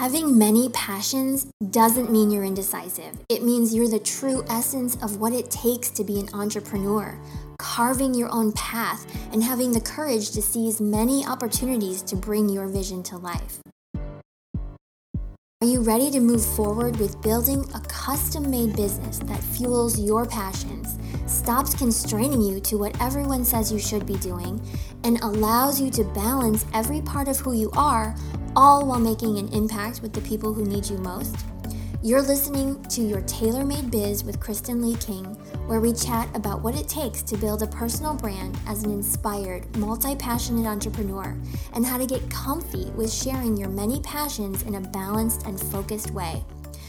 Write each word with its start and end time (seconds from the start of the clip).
Having 0.00 0.38
many 0.38 0.70
passions 0.70 1.46
doesn't 1.68 2.10
mean 2.10 2.30
you're 2.30 2.42
indecisive. 2.42 3.18
It 3.28 3.42
means 3.42 3.74
you're 3.74 3.86
the 3.86 3.98
true 3.98 4.42
essence 4.48 4.96
of 5.02 5.18
what 5.18 5.34
it 5.34 5.50
takes 5.50 5.90
to 5.90 6.04
be 6.04 6.18
an 6.18 6.30
entrepreneur, 6.32 7.20
carving 7.58 8.14
your 8.14 8.32
own 8.32 8.52
path 8.52 9.04
and 9.30 9.42
having 9.42 9.72
the 9.72 9.80
courage 9.82 10.30
to 10.30 10.40
seize 10.40 10.80
many 10.80 11.26
opportunities 11.26 12.00
to 12.04 12.16
bring 12.16 12.48
your 12.48 12.66
vision 12.66 13.02
to 13.02 13.18
life. 13.18 13.58
Are 15.62 15.66
you 15.66 15.82
ready 15.82 16.10
to 16.12 16.20
move 16.20 16.42
forward 16.42 16.96
with 16.96 17.20
building 17.20 17.66
a 17.74 17.80
custom 17.80 18.50
made 18.50 18.74
business 18.74 19.18
that 19.18 19.44
fuels 19.44 20.00
your 20.00 20.24
passions, 20.24 20.98
stops 21.26 21.74
constraining 21.74 22.40
you 22.40 22.58
to 22.60 22.78
what 22.78 22.98
everyone 23.02 23.44
says 23.44 23.70
you 23.70 23.78
should 23.78 24.06
be 24.06 24.16
doing, 24.16 24.58
and 25.04 25.20
allows 25.20 25.78
you 25.78 25.90
to 25.90 26.04
balance 26.04 26.64
every 26.72 27.02
part 27.02 27.28
of 27.28 27.38
who 27.38 27.52
you 27.52 27.70
are 27.72 28.16
all 28.56 28.84
while 28.84 28.98
making 28.98 29.38
an 29.38 29.48
impact 29.52 30.02
with 30.02 30.12
the 30.12 30.20
people 30.22 30.52
who 30.52 30.64
need 30.64 30.88
you 30.88 30.98
most? 30.98 31.36
You're 32.02 32.22
listening 32.22 32.82
to 32.84 33.02
Your 33.02 33.20
Tailor 33.22 33.64
Made 33.64 33.90
Biz 33.90 34.24
with 34.24 34.40
Kristen 34.40 34.80
Lee 34.80 34.96
King, 34.96 35.24
where 35.66 35.80
we 35.80 35.92
chat 35.92 36.34
about 36.34 36.62
what 36.62 36.74
it 36.74 36.88
takes 36.88 37.22
to 37.22 37.36
build 37.36 37.62
a 37.62 37.66
personal 37.66 38.14
brand 38.14 38.58
as 38.66 38.82
an 38.82 38.90
inspired, 38.90 39.76
multi 39.76 40.16
passionate 40.16 40.66
entrepreneur 40.66 41.38
and 41.74 41.84
how 41.84 41.98
to 41.98 42.06
get 42.06 42.28
comfy 42.30 42.90
with 42.92 43.12
sharing 43.12 43.56
your 43.56 43.68
many 43.68 44.00
passions 44.00 44.62
in 44.62 44.76
a 44.76 44.80
balanced 44.80 45.46
and 45.46 45.60
focused 45.60 46.10
way. 46.10 46.42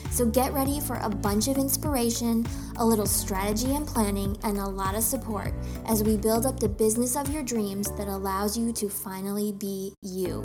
So 0.10 0.26
get 0.26 0.54
ready 0.54 0.80
for 0.80 0.96
a 0.98 1.10
bunch 1.10 1.48
of 1.48 1.58
inspiration, 1.58 2.46
a 2.78 2.86
little 2.86 3.06
strategy 3.06 3.76
and 3.76 3.86
planning, 3.86 4.38
and 4.44 4.58
a 4.58 4.66
lot 4.66 4.96
of 4.96 5.04
support 5.04 5.54
as 5.86 6.04
we 6.04 6.18
build 6.18 6.46
up 6.46 6.60
the 6.60 6.70
business 6.70 7.16
of 7.16 7.30
your 7.30 7.44
dreams 7.44 7.92
that 7.98 8.08
allows 8.08 8.58
you 8.58 8.74
to 8.74 8.90
finally 8.90 9.52
be 9.52 9.94
you. 10.02 10.44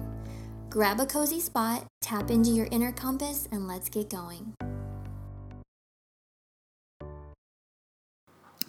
Grab 0.77 1.01
a 1.01 1.07
cozy 1.07 1.41
spot, 1.41 1.87
tap 2.03 2.31
into 2.31 2.51
your 2.51 2.69
inner 2.71 2.93
compass, 2.93 3.49
and 3.51 3.67
let's 3.67 3.89
get 3.89 4.11
going. 4.11 4.53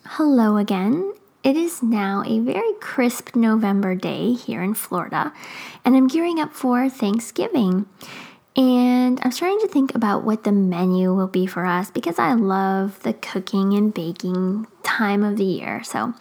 Hello 0.05 0.55
again. 0.55 1.13
It 1.43 1.57
is 1.57 1.83
now 1.83 2.23
a 2.25 2.39
very 2.39 2.71
crisp 2.79 3.35
November 3.35 3.93
day 3.93 4.31
here 4.31 4.63
in 4.63 4.73
Florida, 4.73 5.33
and 5.83 5.97
I'm 5.97 6.07
gearing 6.07 6.39
up 6.39 6.53
for 6.53 6.87
Thanksgiving. 6.87 7.87
And 8.55 9.19
I'm 9.21 9.33
starting 9.33 9.59
to 9.59 9.67
think 9.67 9.93
about 9.93 10.23
what 10.23 10.45
the 10.45 10.53
menu 10.53 11.13
will 11.13 11.27
be 11.27 11.45
for 11.45 11.65
us 11.65 11.91
because 11.91 12.17
I 12.19 12.35
love 12.35 13.03
the 13.03 13.11
cooking 13.11 13.73
and 13.73 13.93
baking 13.93 14.65
time 14.81 15.25
of 15.25 15.35
the 15.35 15.43
year. 15.43 15.83
So 15.83 16.13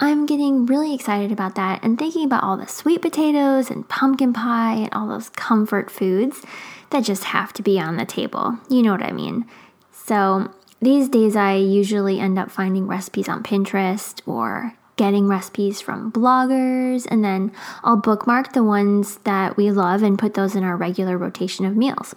I'm 0.00 0.26
getting 0.26 0.66
really 0.66 0.94
excited 0.94 1.30
about 1.30 1.54
that 1.54 1.84
and 1.84 1.98
thinking 1.98 2.24
about 2.24 2.42
all 2.42 2.56
the 2.56 2.66
sweet 2.66 3.00
potatoes 3.00 3.70
and 3.70 3.88
pumpkin 3.88 4.32
pie 4.32 4.74
and 4.74 4.92
all 4.92 5.06
those 5.06 5.30
comfort 5.30 5.90
foods 5.90 6.42
that 6.90 7.04
just 7.04 7.24
have 7.24 7.52
to 7.54 7.62
be 7.62 7.78
on 7.78 7.96
the 7.96 8.04
table. 8.04 8.58
You 8.68 8.82
know 8.82 8.92
what 8.92 9.04
I 9.04 9.12
mean? 9.12 9.46
So 9.92 10.52
these 10.82 11.08
days, 11.08 11.36
I 11.36 11.54
usually 11.54 12.18
end 12.18 12.38
up 12.38 12.50
finding 12.50 12.86
recipes 12.86 13.28
on 13.28 13.42
Pinterest 13.42 14.20
or 14.26 14.74
getting 14.96 15.26
recipes 15.26 15.80
from 15.80 16.12
bloggers, 16.12 17.06
and 17.10 17.24
then 17.24 17.52
I'll 17.82 17.96
bookmark 17.96 18.52
the 18.52 18.62
ones 18.62 19.16
that 19.24 19.56
we 19.56 19.70
love 19.70 20.02
and 20.02 20.18
put 20.18 20.34
those 20.34 20.54
in 20.54 20.62
our 20.62 20.76
regular 20.76 21.16
rotation 21.16 21.64
of 21.64 21.76
meals. 21.76 22.14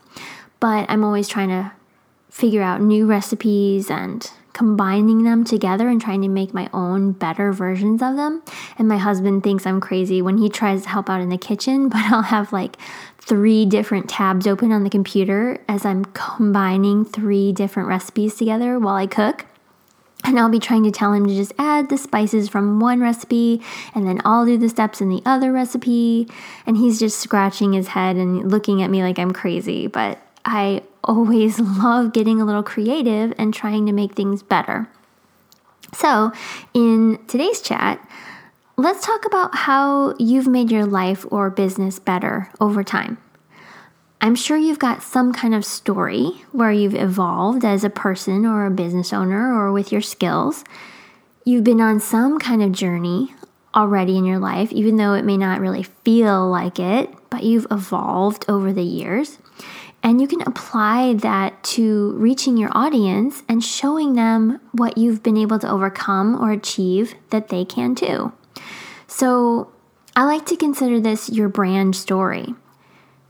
But 0.59 0.85
I'm 0.89 1.03
always 1.03 1.27
trying 1.27 1.49
to 1.49 1.71
figure 2.29 2.61
out 2.61 2.81
new 2.81 3.05
recipes 3.05 3.89
and 3.89 4.29
combining 4.57 5.23
them 5.23 5.43
together 5.43 5.87
and 5.87 6.01
trying 6.01 6.23
to 6.23 6.27
make 6.27 6.51
my 6.51 6.67
own 6.73 7.11
better 7.11 7.53
versions 7.53 8.01
of 8.01 8.15
them. 8.15 8.41
And 8.79 8.87
my 8.87 8.97
husband 8.97 9.43
thinks 9.43 9.67
I'm 9.67 9.79
crazy 9.79 10.19
when 10.19 10.39
he 10.39 10.49
tries 10.49 10.81
to 10.81 10.89
help 10.89 11.11
out 11.11 11.21
in 11.21 11.29
the 11.29 11.37
kitchen, 11.37 11.89
but 11.89 12.01
I'll 12.05 12.23
have 12.23 12.51
like 12.51 12.75
three 13.19 13.67
different 13.67 14.09
tabs 14.09 14.47
open 14.47 14.71
on 14.71 14.83
the 14.83 14.89
computer 14.89 15.61
as 15.69 15.85
I'm 15.85 16.05
combining 16.05 17.05
three 17.05 17.51
different 17.51 17.87
recipes 17.87 18.33
together 18.33 18.79
while 18.79 18.95
I 18.95 19.05
cook. 19.05 19.45
And 20.23 20.39
I'll 20.39 20.49
be 20.49 20.57
trying 20.57 20.83
to 20.85 20.91
tell 20.91 21.13
him 21.13 21.27
to 21.27 21.35
just 21.35 21.53
add 21.59 21.89
the 21.89 21.97
spices 21.97 22.49
from 22.49 22.79
one 22.79 22.99
recipe 22.99 23.61
and 23.93 24.07
then 24.07 24.19
I'll 24.25 24.47
do 24.47 24.57
the 24.57 24.69
steps 24.69 25.01
in 25.01 25.09
the 25.09 25.21
other 25.23 25.51
recipe. 25.51 26.27
And 26.65 26.77
he's 26.77 26.97
just 26.97 27.19
scratching 27.19 27.73
his 27.73 27.89
head 27.89 28.15
and 28.15 28.49
looking 28.49 28.81
at 28.81 28.89
me 28.89 29.03
like 29.03 29.19
I'm 29.19 29.31
crazy. 29.31 29.85
But 29.85 30.19
I 30.43 30.81
always 31.07 31.59
love 31.59 32.13
getting 32.13 32.39
a 32.39 32.45
little 32.45 32.63
creative 32.63 33.33
and 33.37 33.53
trying 33.53 33.85
to 33.87 33.91
make 33.91 34.13
things 34.13 34.43
better. 34.43 34.87
So, 35.93 36.31
in 36.73 37.17
today's 37.27 37.61
chat, 37.61 38.05
let's 38.75 39.05
talk 39.05 39.25
about 39.25 39.55
how 39.55 40.13
you've 40.19 40.47
made 40.47 40.69
your 40.69 40.85
life 40.85 41.25
or 41.31 41.49
business 41.49 41.97
better 41.97 42.51
over 42.59 42.83
time. 42.83 43.17
I'm 44.19 44.35
sure 44.35 44.57
you've 44.57 44.79
got 44.79 45.03
some 45.03 45.31
kind 45.31 45.55
of 45.55 45.63
story 45.63 46.43
where 46.51 46.71
you've 46.71 46.95
evolved 46.95 47.63
as 47.63 47.83
a 47.83 47.89
person 47.89 48.45
or 48.45 48.65
a 48.65 48.71
business 48.71 49.13
owner 49.13 49.53
or 49.53 49.71
with 49.71 49.91
your 49.91 50.01
skills. 50.01 50.63
You've 51.45 51.63
been 51.63 51.79
on 51.81 51.99
some 51.99 52.39
kind 52.39 52.61
of 52.61 52.71
journey 52.71 53.33
already 53.75 54.17
in 54.17 54.25
your 54.25 54.39
life, 54.39 54.71
even 54.71 54.97
though 54.97 55.13
it 55.13 55.23
may 55.23 55.37
not 55.37 55.61
really 55.61 55.83
feel 55.83 56.49
like 56.49 56.79
it, 56.79 57.13
but 57.29 57.43
you've 57.43 57.67
evolved 57.69 58.43
over 58.49 58.73
the 58.73 58.83
years. 58.83 59.37
And 60.03 60.21
you 60.21 60.27
can 60.27 60.41
apply 60.43 61.15
that 61.15 61.63
to 61.65 62.13
reaching 62.13 62.55
your 62.55 62.69
audience 62.71 63.43
and 63.49 63.63
showing 63.63 64.13
them 64.13 64.61
what 64.71 64.97
you've 64.97 65.23
been 65.23 65.37
able 65.37 65.59
to 65.59 65.69
overcome 65.69 66.41
or 66.41 66.51
achieve 66.51 67.15
that 67.31 67.49
they 67.49 67.65
can 67.65 67.95
too. 67.95 68.31
So 69.07 69.71
I 70.15 70.23
like 70.23 70.45
to 70.47 70.55
consider 70.55 70.99
this 70.99 71.29
your 71.29 71.49
brand 71.49 71.95
story. 71.95 72.55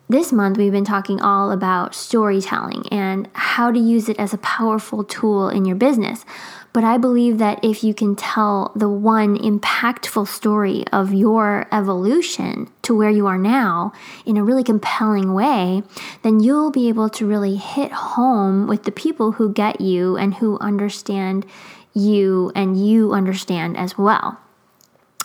This 0.10 0.32
month, 0.32 0.58
we've 0.58 0.72
been 0.72 0.86
talking 0.86 1.20
all 1.20 1.52
about 1.52 1.94
storytelling 1.94 2.88
and 2.90 3.28
how 3.34 3.72
to 3.72 3.80
use 3.80 4.08
it 4.08 4.18
as 4.18 4.34
a 4.34 4.38
powerful 4.38 5.04
tool 5.04 5.50
in 5.50 5.66
your 5.66 5.76
business. 5.76 6.24
But 6.72 6.86
I 6.86 6.98
believe 6.98 7.40
that 7.40 7.60
if 7.62 7.84
you 7.84 7.94
can 7.94 8.16
tell 8.16 8.72
the 8.74 8.88
one 8.88 9.38
impactful 9.38 10.30
story 10.30 10.86
of 10.94 11.14
your 11.14 11.68
evolution 11.74 12.72
to 12.84 12.96
where 12.96 13.10
you 13.10 13.28
are 13.28 13.38
now 13.38 13.92
in 14.26 14.38
a 14.38 14.46
really 14.46 14.64
compelling 14.64 15.34
way, 15.34 15.84
then 16.22 16.40
you'll 16.40 16.72
be 16.72 16.88
able 16.88 17.10
to 17.10 17.28
really 17.28 17.58
hit 17.58 17.92
home 17.92 18.66
with 18.66 18.84
the 18.84 18.94
people 18.94 19.34
who 19.34 19.52
get 19.52 19.82
you 19.82 20.16
and 20.16 20.36
who 20.36 20.58
understand 20.60 21.46
you 21.94 22.50
and 22.56 22.80
you 22.80 23.12
understand 23.12 23.76
as 23.76 23.98
well. 23.98 24.40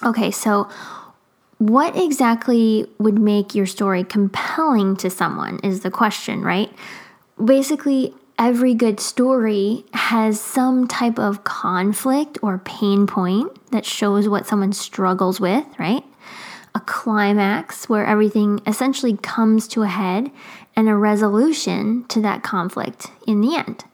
Okay, 0.05 0.33
so 0.33 0.69
what 1.69 1.97
exactly 1.97 2.87
would 2.99 3.21
make 3.21 3.55
your 3.55 3.67
story 3.67 4.03
compelling 4.03 4.97
to 4.97 5.09
someone 5.09 5.61
is 5.63 5.81
the 5.81 5.91
question, 5.93 6.43
right? 6.43 6.73
Basically, 7.43 8.13
every 8.37 8.75
good 8.75 8.99
story 8.99 9.85
has 9.95 10.41
some 10.41 10.89
type 10.89 11.21
of 11.21 11.45
conflict 11.45 12.37
or 12.43 12.59
pain 12.59 13.07
point 13.07 13.71
that 13.71 13.87
shows 13.87 14.29
what 14.29 14.45
someone 14.45 14.73
struggles 14.73 15.41
with, 15.41 15.65
right? 15.79 16.03
A 16.75 16.81
climax 16.81 17.89
where 17.89 18.05
everything 18.05 18.61
essentially 18.67 19.17
comes 19.19 19.69
to 19.69 19.83
a 19.83 19.89
head 19.89 20.33
and 20.75 20.89
a 20.89 20.97
resolution 20.97 22.05
to 22.09 22.21
that 22.23 22.43
conflict 22.43 23.07
in 23.25 23.41
the 23.41 23.55
end, 23.55 23.85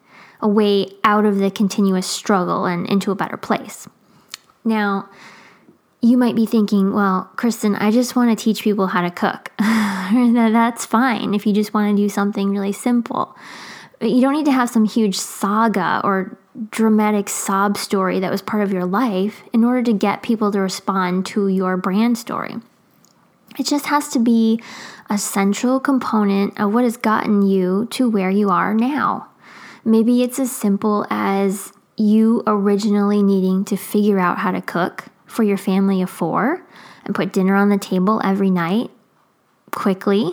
a 0.41 0.49
way 0.49 0.89
out 1.05 1.27
of 1.27 1.37
the 1.37 1.51
continuous 1.51 2.07
struggle 2.07 2.65
and 2.65 2.89
into 2.89 3.11
a 3.11 3.15
better 3.15 3.37
place. 3.37 3.87
Now, 4.65 5.11
you 6.01 6.17
might 6.17 6.37
be 6.37 6.47
thinking, 6.47 6.93
well, 6.93 7.31
Kristen, 7.37 7.75
I 7.75 7.91
just 7.91 8.15
want 8.15 8.37
to 8.37 8.43
teach 8.43 8.63
people 8.63 8.87
how 8.87 9.03
to 9.03 9.11
cook. 9.11 9.51
That's 9.59 10.87
fine 10.87 11.35
if 11.35 11.47
you 11.47 11.53
just 11.53 11.75
want 11.75 11.97
to 11.97 12.03
do 12.03 12.09
something 12.09 12.51
really 12.51 12.73
simple. 12.73 13.37
You 14.01 14.21
don't 14.21 14.35
need 14.35 14.47
to 14.47 14.53
have 14.53 14.71
some 14.71 14.85
huge 14.85 15.19
saga 15.19 16.01
or 16.05 16.39
dramatic 16.71 17.29
sob 17.29 17.77
story 17.77 18.21
that 18.21 18.31
was 18.31 18.43
part 18.43 18.63
of 18.63 18.73
your 18.73 18.85
life 18.85 19.43
in 19.53 19.65
order 19.65 19.83
to 19.83 19.93
get 19.93 20.23
people 20.23 20.53
to 20.53 20.61
respond 20.61 21.27
to 21.27 21.49
your 21.49 21.77
brand 21.77 22.17
story. 22.17 22.57
It 23.59 23.67
just 23.67 23.87
has 23.87 24.09
to 24.11 24.21
be 24.21 24.63
a 25.11 25.19
central 25.19 25.81
component 25.81 26.61
of 26.61 26.73
what 26.73 26.85
has 26.85 26.97
gotten 26.97 27.43
you 27.43 27.89
to 27.91 28.09
where 28.09 28.31
you 28.31 28.51
are 28.51 28.73
now. 28.73 29.29
Maybe 29.85 30.23
it's 30.23 30.39
as 30.39 30.53
simple 30.53 31.07
as 31.11 31.73
you 31.97 32.45
originally 32.47 33.23
needing 33.23 33.65
to 33.65 33.77
figure 33.77 34.21
out 34.21 34.39
how 34.39 34.53
to 34.53 34.63
cook 34.63 35.07
for 35.29 35.43
your 35.43 35.57
family 35.57 36.03
of 36.03 36.11
four 36.11 36.65
and 37.05 37.15
put 37.15 37.33
dinner 37.33 37.55
on 37.55 37.69
the 37.69 37.79
table 37.79 38.21
every 38.25 38.51
night 38.51 38.91
quickly 39.73 40.33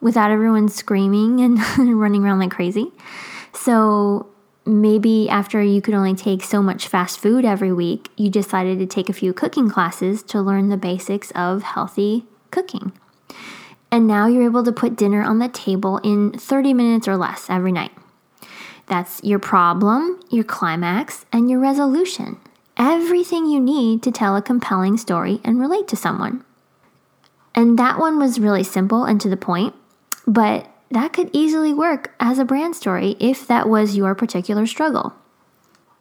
without 0.00 0.30
everyone 0.30 0.68
screaming 0.68 1.40
and 1.40 1.58
running 1.78 2.24
around 2.24 2.38
like 2.38 2.50
crazy. 2.50 2.92
So 3.52 4.28
maybe 4.64 5.28
after 5.28 5.62
you 5.62 5.80
could 5.80 5.94
only 5.94 6.14
take 6.14 6.42
so 6.42 6.62
much 6.62 6.88
fast 6.88 7.18
food 7.18 7.44
every 7.44 7.72
week, 7.72 8.08
you 8.16 8.30
decided 8.30 8.78
to 8.78 8.86
take 8.86 9.08
a 9.08 9.12
few 9.12 9.32
cooking 9.32 9.70
classes 9.70 10.22
to 10.24 10.40
learn 10.40 10.68
the 10.68 10.76
basics 10.76 11.30
of 11.32 11.62
healthy 11.62 12.26
cooking. 12.50 12.92
And 13.90 14.06
now 14.06 14.26
you're 14.26 14.44
able 14.44 14.64
to 14.64 14.72
put 14.72 14.96
dinner 14.96 15.22
on 15.22 15.38
the 15.38 15.48
table 15.48 15.98
in 15.98 16.32
30 16.32 16.72
minutes 16.74 17.06
or 17.06 17.16
less 17.16 17.50
every 17.50 17.72
night. 17.72 17.92
That's 18.86 19.22
your 19.22 19.38
problem, 19.38 20.20
your 20.30 20.44
climax, 20.44 21.24
and 21.32 21.50
your 21.50 21.60
resolution. 21.60 22.38
Everything 22.76 23.46
you 23.46 23.60
need 23.60 24.02
to 24.02 24.10
tell 24.10 24.36
a 24.36 24.42
compelling 24.42 24.96
story 24.96 25.40
and 25.44 25.60
relate 25.60 25.88
to 25.88 25.96
someone. 25.96 26.44
And 27.54 27.78
that 27.78 27.98
one 27.98 28.18
was 28.18 28.40
really 28.40 28.64
simple 28.64 29.04
and 29.04 29.20
to 29.20 29.28
the 29.28 29.36
point. 29.36 29.74
But 30.26 30.68
that 30.90 31.12
could 31.12 31.30
easily 31.32 31.72
work 31.72 32.14
as 32.20 32.38
a 32.38 32.44
brand 32.44 32.76
story 32.76 33.16
if 33.18 33.46
that 33.46 33.68
was 33.68 33.96
your 33.96 34.14
particular 34.14 34.66
struggle. 34.66 35.14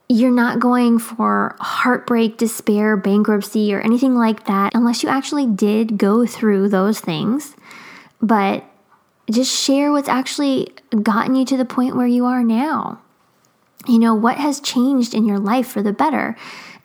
You're 0.07 0.31
not 0.31 0.59
going 0.59 1.00
for 1.00 1.56
heartbreak, 1.59 2.38
despair, 2.38 2.97
bankruptcy, 2.97 3.73
or 3.73 3.79
anything 3.79 4.15
like 4.15 4.45
that 4.45 4.75
unless 4.75 5.03
you 5.03 5.09
actually 5.09 5.45
did 5.45 5.97
go 5.97 6.25
through 6.25 6.69
those 6.69 7.00
things. 7.00 7.56
But 8.21 8.65
just 9.29 9.57
share 9.57 9.91
what's 9.91 10.09
actually 10.09 10.73
gotten 11.01 11.35
you 11.35 11.45
to 11.45 11.57
the 11.57 11.65
point 11.65 11.95
where 11.95 12.07
you 12.07 12.25
are 12.25 12.44
now. 12.44 13.00
You 13.88 14.00
know, 14.00 14.13
what 14.13 14.38
has 14.38 14.60
changed 14.60 15.13
in 15.13 15.25
your 15.25 15.39
life 15.39 15.68
for 15.68 15.81
the 15.81 15.94
better? 15.94 16.36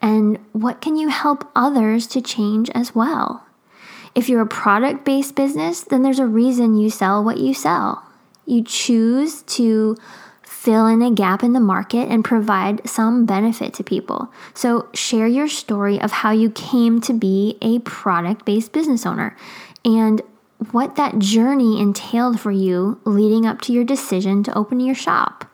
And 0.00 0.38
what 0.52 0.81
can 0.81 0.96
you 0.96 1.08
help 1.08 1.50
others 1.54 2.06
to 2.08 2.20
change 2.20 2.70
as 2.70 2.94
well? 2.94 3.44
If 4.14 4.28
you're 4.28 4.43
a 4.43 4.46
product 4.46 5.04
based 5.04 5.34
business, 5.34 5.82
then 5.82 6.02
there's 6.02 6.19
a 6.19 6.26
reason 6.26 6.76
you 6.76 6.90
sell 6.90 7.22
what 7.22 7.38
you 7.38 7.52
sell. 7.52 8.02
You 8.46 8.62
choose 8.62 9.43
to 9.43 9.96
fill 10.43 10.87
in 10.87 11.02
a 11.02 11.10
gap 11.10 11.43
in 11.43 11.52
the 11.52 11.60
market 11.60 12.08
and 12.08 12.25
provide 12.25 12.88
some 12.88 13.26
benefit 13.26 13.75
to 13.75 13.84
people. 13.84 14.32
So, 14.54 14.88
share 14.94 15.26
your 15.26 15.48
story 15.48 16.00
of 16.00 16.10
how 16.10 16.31
you 16.31 16.50
came 16.50 17.00
to 17.02 17.12
be 17.12 17.58
a 17.60 17.81
product 17.81 18.44
based 18.44 18.72
business 18.72 19.04
owner 19.04 19.37
and 19.84 20.22
what 20.72 20.96
that 20.96 21.19
journey 21.19 21.81
entailed 21.81 22.40
for 22.40 22.50
you 22.50 22.98
leading 23.04 23.44
up 23.44 23.60
to 23.62 23.72
your 23.72 23.84
decision 23.84 24.43
to 24.44 24.56
open 24.56 24.81
your 24.81 24.94
shop. 24.94 25.50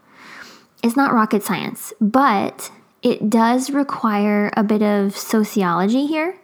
It's 0.83 0.97
not 0.97 1.13
rocket 1.13 1.43
science, 1.43 1.93
but 2.01 2.71
it 3.03 3.31
does 3.31 3.71
require 3.71 4.53
a 4.57 4.65
bit 4.65 4.83
of 4.83 5.17
sociology 5.17 6.07
here 6.07 6.37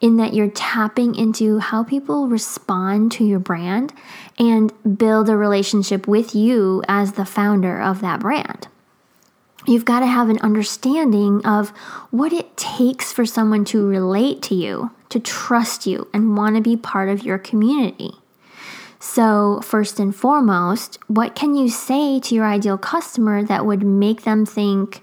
in 0.00 0.16
that 0.16 0.32
you're 0.32 0.50
tapping 0.50 1.14
into 1.14 1.58
how 1.58 1.82
people 1.82 2.28
respond 2.28 3.10
to 3.12 3.24
your 3.24 3.38
brand 3.38 3.92
and 4.38 4.72
build 4.98 5.28
a 5.28 5.36
relationship 5.36 6.06
with 6.06 6.34
you 6.34 6.82
as 6.86 7.12
the 7.12 7.24
founder 7.24 7.80
of 7.80 8.00
that 8.00 8.20
brand. 8.20 8.68
You've 9.66 9.84
got 9.84 10.00
to 10.00 10.06
have 10.06 10.28
an 10.30 10.38
understanding 10.38 11.44
of 11.44 11.70
what 12.10 12.32
it 12.32 12.56
takes 12.56 13.12
for 13.12 13.26
someone 13.26 13.64
to 13.66 13.86
relate 13.86 14.40
to 14.42 14.54
you, 14.54 14.92
to 15.10 15.18
trust 15.18 15.86
you, 15.86 16.08
and 16.14 16.36
want 16.36 16.56
to 16.56 16.62
be 16.62 16.76
part 16.76 17.08
of 17.08 17.22
your 17.22 17.38
community. 17.38 18.12
So, 19.00 19.60
first 19.62 20.00
and 20.00 20.14
foremost, 20.14 20.98
what 21.06 21.36
can 21.36 21.54
you 21.54 21.68
say 21.68 22.18
to 22.20 22.34
your 22.34 22.44
ideal 22.44 22.78
customer 22.78 23.44
that 23.44 23.64
would 23.64 23.84
make 23.84 24.22
them 24.22 24.44
think, 24.44 25.02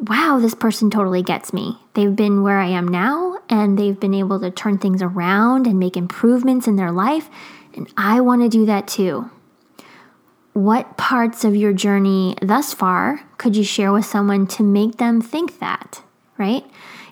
wow, 0.00 0.38
this 0.40 0.54
person 0.54 0.90
totally 0.90 1.22
gets 1.22 1.52
me. 1.52 1.78
They've 1.94 2.14
been 2.14 2.42
where 2.42 2.58
I 2.58 2.66
am 2.66 2.86
now 2.86 3.38
and 3.48 3.78
they've 3.78 3.98
been 3.98 4.14
able 4.14 4.40
to 4.40 4.50
turn 4.50 4.78
things 4.78 5.02
around 5.02 5.66
and 5.66 5.78
make 5.78 5.96
improvements 5.96 6.66
in 6.66 6.76
their 6.76 6.92
life. 6.92 7.28
And 7.74 7.92
I 7.96 8.20
want 8.20 8.42
to 8.42 8.48
do 8.48 8.66
that 8.66 8.88
too. 8.88 9.30
What 10.52 10.96
parts 10.96 11.44
of 11.44 11.54
your 11.54 11.72
journey 11.72 12.36
thus 12.42 12.74
far 12.74 13.22
could 13.38 13.56
you 13.56 13.62
share 13.62 13.92
with 13.92 14.04
someone 14.04 14.48
to 14.48 14.64
make 14.64 14.96
them 14.96 15.20
think 15.20 15.60
that, 15.60 16.02
right? 16.36 16.64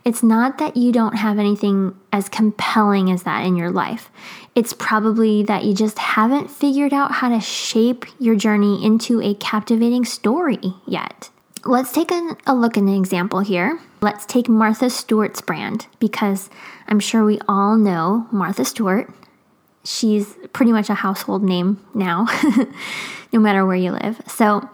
It's 0.06 0.23
not 0.23 0.58
that 0.58 0.76
you 0.76 0.93
don't 0.93 1.17
have 1.17 1.37
anything 1.37 1.99
as 2.12 2.29
compelling 2.29 3.11
as 3.11 3.25
that 3.25 3.44
in 3.44 3.56
your 3.56 3.73
life. 3.73 4.08
It's 4.55 4.73
probably 4.73 5.43
that 5.43 5.64
you 5.64 5.75
just 5.75 5.99
haven't 5.99 6.49
figured 6.49 6.94
out 6.94 7.11
how 7.11 7.29
to 7.29 7.41
shape 7.41 8.05
your 8.20 8.37
journey 8.37 8.85
into 8.85 9.20
a 9.20 9.35
captivating 9.35 10.05
story 10.05 10.61
yet. 10.87 11.31
Let's 11.64 11.91
take 11.91 12.12
a, 12.12 12.37
a 12.47 12.55
look 12.55 12.76
at 12.76 12.85
an 12.85 12.94
example 12.94 13.41
here. 13.41 13.81
Let's 14.00 14.25
take 14.25 14.49
Martha 14.49 14.91
Stewart's 14.91 15.41
brand 15.41 15.88
because 15.99 16.50
I'm 16.87 17.00
sure 17.00 17.25
we 17.25 17.41
all 17.49 17.76
know 17.76 18.29
Martha 18.31 18.64
Stewart. 18.64 19.12
She's 19.82 20.37
pretty 20.52 20.70
much 20.70 20.88
a 20.88 20.94
household 20.94 21.43
name 21.43 21.85
now, 21.94 22.29
no 23.32 23.41
matter 23.41 23.67
where 23.67 23.75
you 23.75 23.91
live. 23.91 24.20
So, 24.29 24.70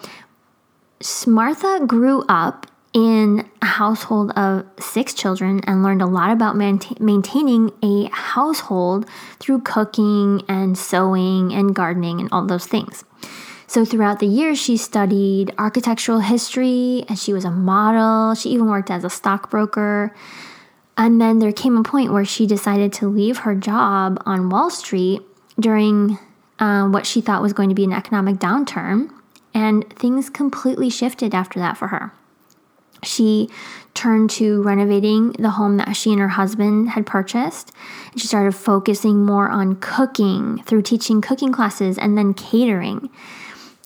Martha 1.26 1.80
grew 1.86 2.22
up 2.28 2.66
in 2.92 3.48
a 3.62 3.66
household 3.66 4.30
of 4.32 4.66
six 4.78 5.14
children 5.14 5.60
and 5.66 5.82
learned 5.82 6.02
a 6.02 6.06
lot 6.06 6.30
about 6.30 6.56
maintaining 6.56 7.72
a 7.82 8.08
household 8.12 9.06
through 9.38 9.60
cooking 9.62 10.42
and 10.48 10.76
sewing 10.76 11.52
and 11.52 11.74
gardening 11.74 12.20
and 12.20 12.28
all 12.32 12.44
those 12.46 12.66
things. 12.66 13.04
So 13.66 13.86
throughout 13.86 14.18
the 14.18 14.26
years, 14.26 14.58
she 14.58 14.76
studied 14.76 15.54
architectural 15.56 16.20
history 16.20 17.04
and 17.08 17.18
she 17.18 17.32
was 17.32 17.46
a 17.46 17.50
model. 17.50 18.34
She 18.34 18.50
even 18.50 18.68
worked 18.68 18.90
as 18.90 19.04
a 19.04 19.08
stockbroker. 19.10 20.14
And 20.98 21.18
then 21.18 21.38
there 21.38 21.52
came 21.52 21.78
a 21.78 21.82
point 21.82 22.12
where 22.12 22.26
she 22.26 22.46
decided 22.46 22.92
to 22.94 23.08
leave 23.08 23.38
her 23.38 23.54
job 23.54 24.22
on 24.26 24.50
Wall 24.50 24.68
Street 24.68 25.22
during 25.58 26.18
uh, 26.58 26.86
what 26.88 27.06
she 27.06 27.22
thought 27.22 27.40
was 27.40 27.54
going 27.54 27.70
to 27.70 27.74
be 27.74 27.84
an 27.84 27.94
economic 27.94 28.36
downturn. 28.36 29.10
And 29.54 29.90
things 29.98 30.28
completely 30.28 30.90
shifted 30.90 31.34
after 31.34 31.58
that 31.58 31.78
for 31.78 31.88
her. 31.88 32.12
She 33.02 33.48
turned 33.94 34.30
to 34.30 34.62
renovating 34.62 35.32
the 35.32 35.50
home 35.50 35.76
that 35.76 35.94
she 35.94 36.12
and 36.12 36.20
her 36.20 36.28
husband 36.28 36.90
had 36.90 37.06
purchased. 37.06 37.72
And 38.12 38.20
she 38.20 38.26
started 38.26 38.54
focusing 38.54 39.24
more 39.24 39.48
on 39.48 39.76
cooking 39.76 40.62
through 40.64 40.82
teaching 40.82 41.20
cooking 41.20 41.52
classes 41.52 41.98
and 41.98 42.16
then 42.16 42.34
catering. 42.34 43.10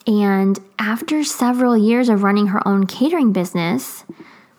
And 0.06 0.60
after 0.78 1.24
several 1.24 1.76
years 1.76 2.08
of 2.08 2.22
running 2.22 2.48
her 2.48 2.66
own 2.66 2.86
catering 2.86 3.32
business, 3.32 4.04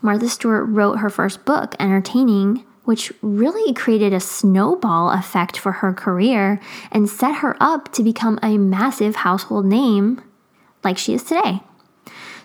Martha 0.01 0.27
Stewart 0.27 0.67
wrote 0.67 0.99
her 0.99 1.09
first 1.09 1.45
book, 1.45 1.75
Entertaining, 1.79 2.65
which 2.83 3.11
really 3.21 3.73
created 3.73 4.13
a 4.13 4.19
snowball 4.19 5.11
effect 5.11 5.57
for 5.57 5.73
her 5.73 5.93
career 5.93 6.59
and 6.91 7.09
set 7.09 7.35
her 7.35 7.55
up 7.59 7.91
to 7.93 8.03
become 8.03 8.39
a 8.41 8.57
massive 8.57 9.17
household 9.17 9.65
name 9.65 10.21
like 10.83 10.97
she 10.97 11.13
is 11.13 11.23
today. 11.23 11.61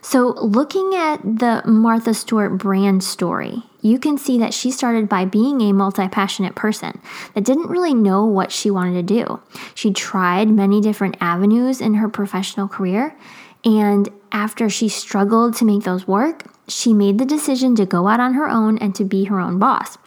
So, 0.05 0.35
looking 0.41 0.95
at 0.97 1.23
the 1.23 1.63
Martha 1.65 2.13
Stewart 2.13 2.59
brand 2.59 3.05
story, 3.05 3.63
you 3.83 4.01
can 4.01 4.19
see 4.19 4.37
that 4.39 4.53
she 4.53 4.73
started 4.73 5.09
by 5.09 5.25
being 5.25 5.61
a 5.61 5.73
multi 5.73 6.09
passionate 6.09 6.57
person 6.57 7.01
that 7.35 7.45
didn't 7.45 7.71
really 7.71 7.95
know 7.95 8.25
what 8.25 8.51
she 8.51 8.69
wanted 8.69 9.07
to 9.07 9.25
do. 9.25 9.41
She 9.77 9.93
tried 9.93 10.49
many 10.49 10.81
different 10.81 11.17
avenues 11.21 11.81
in 11.81 11.95
her 11.95 12.09
professional 12.09 12.67
career, 12.67 13.17
and 13.65 14.09
after 14.33 14.69
she 14.69 14.89
struggled 14.89 15.55
to 15.57 15.65
make 15.65 15.85
those 15.85 16.09
work, 16.09 16.47
she 16.67 16.93
made 16.93 17.19
the 17.19 17.25
decision 17.25 17.77
to 17.77 17.87
go 17.87 18.09
out 18.09 18.19
on 18.19 18.35
her 18.35 18.49
own 18.49 18.79
and 18.79 18.97
to 18.97 19.05
be 19.05 19.25
her 19.25 19.39
own 19.39 19.61
boss. 19.61 19.99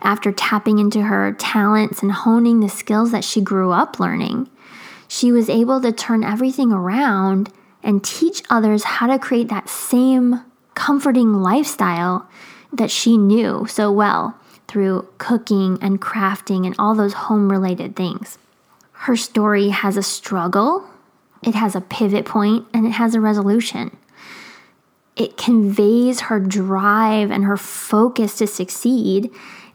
After 0.00 0.32
tapping 0.32 0.80
into 0.80 1.02
her 1.02 1.32
talents 1.32 2.02
and 2.02 2.10
honing 2.10 2.58
the 2.58 2.68
skills 2.68 3.12
that 3.12 3.22
she 3.22 3.40
grew 3.40 3.70
up 3.70 4.00
learning, 4.00 4.50
she 5.06 5.30
was 5.30 5.48
able 5.48 5.80
to 5.80 5.92
turn 5.92 6.24
everything 6.24 6.72
around 6.72 7.52
and 7.82 8.04
teach 8.04 8.42
others 8.48 8.84
how 8.84 9.06
to 9.06 9.18
create 9.18 9.48
that 9.48 9.68
same 9.68 10.42
comforting 10.74 11.34
lifestyle 11.34 12.28
that 12.72 12.90
she 12.90 13.16
knew 13.16 13.66
so 13.66 13.92
well 13.92 14.38
through 14.68 15.06
cooking 15.18 15.78
and 15.82 16.00
crafting 16.00 16.64
and 16.64 16.74
all 16.78 16.94
those 16.94 17.12
home 17.12 17.50
related 17.50 17.94
things. 17.94 18.38
Her 18.92 19.16
story 19.16 19.68
has 19.68 19.96
a 19.96 20.02
struggle, 20.02 20.88
it 21.42 21.54
has 21.54 21.74
a 21.74 21.80
pivot 21.80 22.24
point, 22.24 22.66
and 22.72 22.86
it 22.86 22.92
has 22.92 23.14
a 23.14 23.20
resolution. 23.20 23.96
It 25.16 25.36
conveys 25.36 26.20
her 26.20 26.40
drive 26.40 27.30
and 27.30 27.44
her 27.44 27.56
focus 27.56 28.38
to 28.38 28.46
succeed 28.46 29.30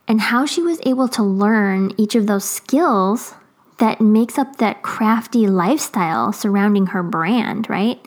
and 0.08 0.20
how 0.20 0.46
she 0.46 0.62
was 0.62 0.80
able 0.84 1.08
to 1.10 1.22
learn 1.22 1.94
each 1.98 2.16
of 2.16 2.26
those 2.26 2.46
skills 2.46 3.36
that 3.78 4.02
makes 4.02 4.38
up 4.38 4.58
that 4.58 4.82
crafty 4.82 5.48
lifestyle 5.48 6.34
surrounding 6.34 6.88
her 6.88 7.04
brand, 7.04 7.70
right? 7.70 8.04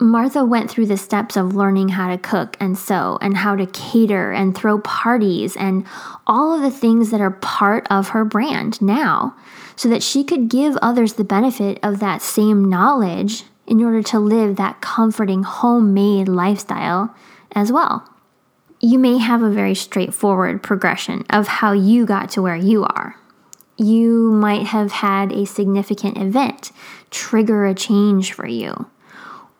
Martha 0.00 0.44
went 0.44 0.70
through 0.70 0.86
the 0.86 0.96
steps 0.96 1.36
of 1.36 1.56
learning 1.56 1.90
how 1.90 2.08
to 2.08 2.16
cook 2.16 2.56
and 2.60 2.78
sew 2.78 3.18
and 3.20 3.36
how 3.36 3.56
to 3.56 3.66
cater 3.66 4.30
and 4.30 4.56
throw 4.56 4.78
parties 4.78 5.56
and 5.56 5.84
all 6.24 6.54
of 6.54 6.62
the 6.62 6.70
things 6.70 7.10
that 7.10 7.20
are 7.20 7.32
part 7.32 7.84
of 7.90 8.10
her 8.10 8.24
brand 8.24 8.80
now 8.80 9.34
so 9.74 9.88
that 9.88 10.02
she 10.02 10.22
could 10.22 10.48
give 10.48 10.76
others 10.76 11.14
the 11.14 11.24
benefit 11.24 11.80
of 11.82 11.98
that 11.98 12.22
same 12.22 12.68
knowledge 12.68 13.42
in 13.66 13.82
order 13.82 14.02
to 14.02 14.20
live 14.20 14.54
that 14.54 14.80
comforting 14.80 15.42
homemade 15.42 16.28
lifestyle 16.28 17.14
as 17.52 17.72
well. 17.72 18.08
You 18.80 19.00
may 19.00 19.18
have 19.18 19.42
a 19.42 19.50
very 19.50 19.74
straightforward 19.74 20.62
progression 20.62 21.26
of 21.28 21.48
how 21.48 21.72
you 21.72 22.06
got 22.06 22.30
to 22.30 22.42
where 22.42 22.56
you 22.56 22.84
are 22.84 23.16
you 23.78 24.32
might 24.32 24.66
have 24.66 24.90
had 24.90 25.32
a 25.32 25.46
significant 25.46 26.18
event 26.18 26.72
trigger 27.10 27.64
a 27.66 27.74
change 27.74 28.32
for 28.32 28.46
you. 28.46 28.86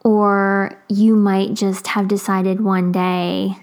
Or 0.04 0.78
you 0.88 1.16
might 1.16 1.54
just 1.54 1.88
have 1.88 2.08
decided 2.08 2.60
one 2.60 2.92
day 2.92 3.56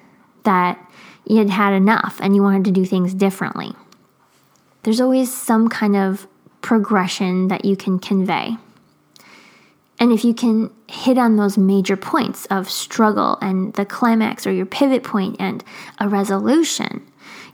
that 0.44 0.80
you 1.26 1.38
had 1.38 1.50
had 1.50 1.74
enough 1.74 2.20
and 2.22 2.36
you 2.36 2.42
wanted 2.42 2.66
to 2.66 2.72
do 2.72 2.86
things 2.86 3.14
differently. 3.14 3.74
There's 4.84 5.02
always 5.02 5.34
some 5.34 5.68
kind 5.68 5.96
of 5.96 6.28
progression 6.62 7.48
that 7.50 7.66
you 7.66 7.76
can 7.76 8.00
convey. 8.00 8.58
And 10.00 10.12
if 10.12 10.26
you 10.26 10.34
can 10.34 10.72
hit 10.88 11.18
on 11.18 11.38
those 11.38 11.58
major 11.58 11.96
points 11.96 12.46
of 12.48 12.70
struggle 12.70 13.38
and 13.42 13.74
the 13.74 13.86
climax 13.86 14.46
or 14.46 14.52
your 14.52 14.66
pivot 14.66 15.04
point 15.04 15.38
and 15.40 15.64
a 16.00 16.08
resolution, 16.08 17.06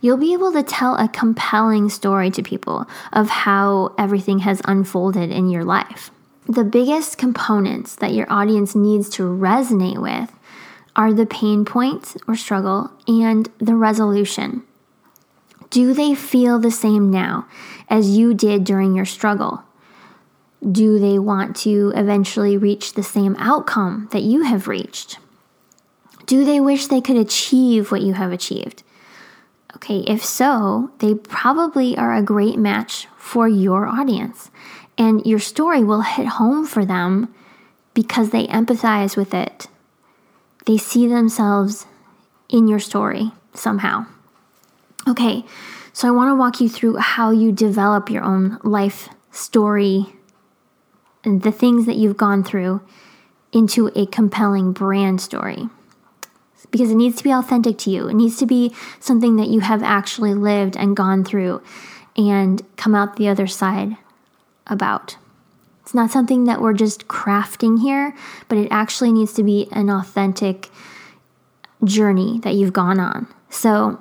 you'll 0.02 0.18
be 0.18 0.34
able 0.34 0.52
to 0.52 0.64
tell 0.64 0.96
a 0.98 1.08
compelling 1.08 1.90
story 1.90 2.30
to 2.32 2.44
people 2.44 2.88
of 3.14 3.30
how 3.30 3.94
everything 3.98 4.40
has 4.40 4.62
unfolded 4.66 5.32
in 5.32 5.50
your 5.50 5.64
life. 5.64 6.12
the 6.48 6.64
biggest 6.64 7.18
components 7.18 7.96
that 7.96 8.14
your 8.14 8.26
audience 8.32 8.76
needs 8.76 9.10
to 9.10 9.24
resonate 9.24 10.02
with 10.02 10.32
are 10.96 11.14
the 11.14 11.26
pain 11.26 11.64
points 11.64 12.18
or 12.28 12.36
struggle 12.36 12.92
and 13.08 13.50
the 13.60 13.76
resolution. 13.76 14.64
Do 15.70 15.94
they 15.94 16.14
feel 16.16 16.60
the 16.60 16.72
same 16.72 17.10
now 17.10 17.48
as 17.90 18.18
you 18.18 18.34
did 18.34 18.64
during 18.66 18.96
your 18.96 19.06
struggle? 19.06 19.64
Do 20.70 21.00
they 21.00 21.18
want 21.18 21.56
to 21.58 21.94
eventually 21.96 22.58
reach 22.58 22.94
the 22.94 23.04
same 23.04 23.36
outcome 23.40 24.10
that 24.12 24.24
you 24.24 24.42
have 24.44 24.68
reached? 24.68 25.18
Do 26.26 26.44
they 26.44 26.60
wish 26.60 26.88
they 26.88 27.02
could 27.02 27.18
achieve 27.18 27.92
what 27.92 28.02
you 28.02 28.14
have 28.14 28.32
achieved? 28.32 28.84
Okay, 29.76 30.00
if 30.00 30.24
so, 30.24 30.92
they 31.00 31.16
probably 31.16 31.98
are 31.98 32.14
a 32.14 32.22
great 32.22 32.58
match 32.58 33.08
for 33.18 33.48
your 33.48 33.88
audience. 33.88 34.52
And 34.98 35.26
your 35.26 35.40
story 35.40 35.84
will 35.84 36.02
hit 36.02 36.28
home 36.28 36.66
for 36.66 36.86
them 36.86 37.34
because 37.94 38.30
they 38.30 38.48
empathize 38.48 39.16
with 39.16 39.34
it. 39.34 39.68
They 40.66 40.78
see 40.78 41.08
themselves 41.08 41.86
in 42.50 42.68
your 42.68 42.80
story 42.80 43.32
somehow. 43.54 44.06
Okay, 45.08 45.44
so 45.94 46.08
I 46.08 46.12
want 46.12 46.30
to 46.30 46.36
walk 46.36 46.62
you 46.62 46.70
through 46.70 46.98
how 46.98 47.32
you 47.32 47.52
develop 47.52 48.10
your 48.10 48.24
own 48.24 48.60
life 48.64 49.10
story 49.32 50.06
and 51.24 51.42
the 51.42 51.52
things 51.52 51.86
that 51.86 51.96
you've 51.96 52.18
gone 52.18 52.44
through 52.44 52.82
into 53.52 53.88
a 53.96 54.06
compelling 54.06 54.74
brand 54.74 55.22
story. 55.22 55.70
Because 56.72 56.92
it 56.92 56.96
needs 56.96 57.18
to 57.18 57.24
be 57.24 57.32
authentic 57.32 57.78
to 57.80 57.90
you. 57.90 58.08
It 58.08 58.14
needs 58.14 58.38
to 58.38 58.46
be 58.46 58.74
something 59.00 59.36
that 59.36 59.50
you 59.50 59.60
have 59.60 59.84
actually 59.84 60.34
lived 60.34 60.78
and 60.78 60.96
gone 60.96 61.24
through 61.24 61.62
and 62.18 62.62
come 62.78 62.96
out 62.96 63.18
the 63.18 63.28
other 63.28 63.48
side 63.48 63.98
about. 64.68 65.18
It's 65.82 65.94
not 65.94 66.12
something 66.12 66.46
that 66.46 66.62
we're 66.62 66.74
just 66.74 67.08
crafting 67.08 67.82
here, 67.82 68.16
but 68.48 68.58
it 68.58 68.70
actually 68.72 69.12
needs 69.12 69.34
to 69.34 69.44
be 69.44 69.68
an 69.72 69.90
authentic 69.90 70.70
journey 71.84 72.40
that 72.44 72.54
you've 72.54 72.74
gone 72.74 73.00
on. 73.00 73.28
So, 73.50 74.00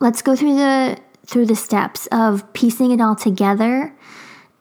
let's 0.00 0.22
go 0.22 0.36
through 0.36 0.56
the 0.56 0.98
through 1.26 1.46
the 1.46 1.56
steps 1.56 2.06
of 2.12 2.52
piecing 2.52 2.92
it 2.92 3.00
all 3.00 3.16
together 3.16 3.92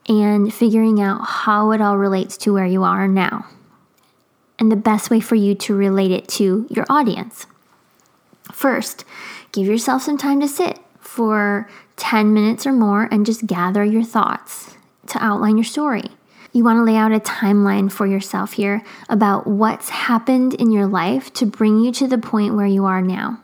and 0.09 0.51
figuring 0.51 0.99
out 0.99 1.19
how 1.23 1.71
it 1.71 1.79
all 1.79 1.97
relates 1.97 2.37
to 2.37 2.53
where 2.53 2.65
you 2.65 2.83
are 2.83 3.07
now 3.07 3.45
and 4.59 4.71
the 4.71 4.75
best 4.75 5.09
way 5.09 5.19
for 5.19 5.35
you 5.35 5.55
to 5.55 5.75
relate 5.75 6.11
it 6.11 6.27
to 6.27 6.67
your 6.69 6.85
audience. 6.89 7.47
First, 8.51 9.05
give 9.51 9.67
yourself 9.67 10.03
some 10.03 10.17
time 10.17 10.39
to 10.41 10.47
sit 10.47 10.79
for 10.99 11.69
10 11.97 12.33
minutes 12.33 12.65
or 12.65 12.71
more 12.71 13.07
and 13.11 13.25
just 13.25 13.47
gather 13.47 13.83
your 13.83 14.03
thoughts 14.03 14.75
to 15.07 15.23
outline 15.23 15.57
your 15.57 15.63
story. 15.63 16.03
You 16.51 16.63
want 16.63 16.77
to 16.77 16.83
lay 16.83 16.95
out 16.95 17.11
a 17.11 17.19
timeline 17.19 17.91
for 17.91 18.07
yourself 18.07 18.53
here 18.53 18.81
about 19.09 19.45
what's 19.45 19.89
happened 19.89 20.53
in 20.53 20.71
your 20.71 20.87
life 20.87 21.33
to 21.33 21.45
bring 21.45 21.81
you 21.81 21.91
to 21.93 22.07
the 22.07 22.17
point 22.17 22.55
where 22.55 22.65
you 22.65 22.85
are 22.85 23.01
now. 23.01 23.41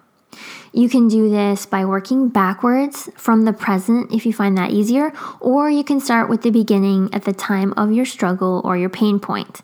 You 0.73 0.87
can 0.87 1.09
do 1.09 1.29
this 1.29 1.65
by 1.65 1.83
working 1.83 2.29
backwards 2.29 3.09
from 3.17 3.43
the 3.43 3.51
present 3.51 4.13
if 4.13 4.25
you 4.25 4.31
find 4.31 4.57
that 4.57 4.71
easier, 4.71 5.11
or 5.41 5.69
you 5.69 5.83
can 5.83 5.99
start 5.99 6.29
with 6.29 6.43
the 6.43 6.51
beginning 6.51 7.09
at 7.11 7.25
the 7.25 7.33
time 7.33 7.73
of 7.75 7.91
your 7.91 8.05
struggle 8.05 8.61
or 8.63 8.77
your 8.77 8.89
pain 8.89 9.19
point. 9.19 9.61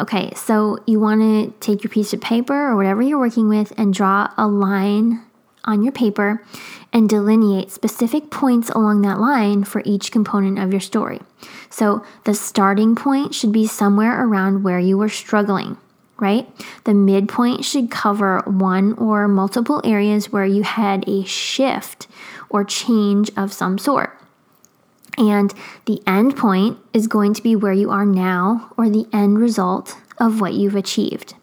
Okay, 0.00 0.32
so 0.34 0.78
you 0.86 1.00
want 1.00 1.20
to 1.22 1.52
take 1.58 1.82
your 1.82 1.90
piece 1.90 2.12
of 2.12 2.20
paper 2.20 2.54
or 2.54 2.76
whatever 2.76 3.02
you're 3.02 3.18
working 3.18 3.48
with 3.48 3.72
and 3.76 3.92
draw 3.92 4.32
a 4.36 4.46
line 4.46 5.22
on 5.64 5.82
your 5.82 5.92
paper 5.92 6.42
and 6.92 7.08
delineate 7.08 7.70
specific 7.70 8.30
points 8.30 8.70
along 8.70 9.02
that 9.02 9.18
line 9.18 9.64
for 9.64 9.82
each 9.84 10.12
component 10.12 10.58
of 10.58 10.72
your 10.72 10.80
story. 10.80 11.20
So 11.68 12.04
the 12.24 12.34
starting 12.34 12.94
point 12.94 13.34
should 13.34 13.52
be 13.52 13.66
somewhere 13.66 14.24
around 14.24 14.62
where 14.62 14.78
you 14.78 14.96
were 14.96 15.08
struggling 15.08 15.76
right? 16.20 16.48
The 16.84 16.94
midpoint 16.94 17.64
should 17.64 17.90
cover 17.90 18.42
one 18.44 18.94
or 18.94 19.28
multiple 19.28 19.80
areas 19.84 20.32
where 20.32 20.44
you 20.44 20.62
had 20.62 21.08
a 21.08 21.24
shift 21.24 22.08
or 22.50 22.64
change 22.64 23.30
of 23.36 23.52
some 23.52 23.78
sort. 23.78 24.17
And 25.18 25.52
the 25.86 26.00
end 26.06 26.36
point 26.36 26.78
is 26.92 27.08
going 27.08 27.34
to 27.34 27.42
be 27.42 27.56
where 27.56 27.72
you 27.72 27.90
are 27.90 28.06
now 28.06 28.72
or 28.76 28.88
the 28.88 29.06
end 29.12 29.38
result 29.38 29.96
of 30.18 30.40
what 30.40 30.54
you've 30.54 30.76
achieved. 30.76 31.34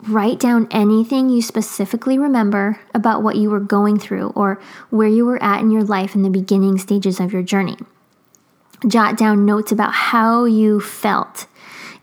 Write 0.00 0.38
down 0.38 0.68
anything 0.70 1.28
you 1.28 1.42
specifically 1.42 2.18
remember 2.18 2.80
about 2.94 3.22
what 3.22 3.36
you 3.36 3.50
were 3.50 3.60
going 3.60 3.98
through 3.98 4.28
or 4.30 4.60
where 4.90 5.08
you 5.08 5.26
were 5.26 5.42
at 5.42 5.60
in 5.60 5.70
your 5.70 5.82
life 5.82 6.14
in 6.14 6.22
the 6.22 6.30
beginning 6.30 6.78
stages 6.78 7.20
of 7.20 7.32
your 7.32 7.42
journey. 7.42 7.76
Jot 8.86 9.18
down 9.18 9.44
notes 9.44 9.72
about 9.72 9.92
how 9.92 10.44
you 10.44 10.80
felt 10.80 11.46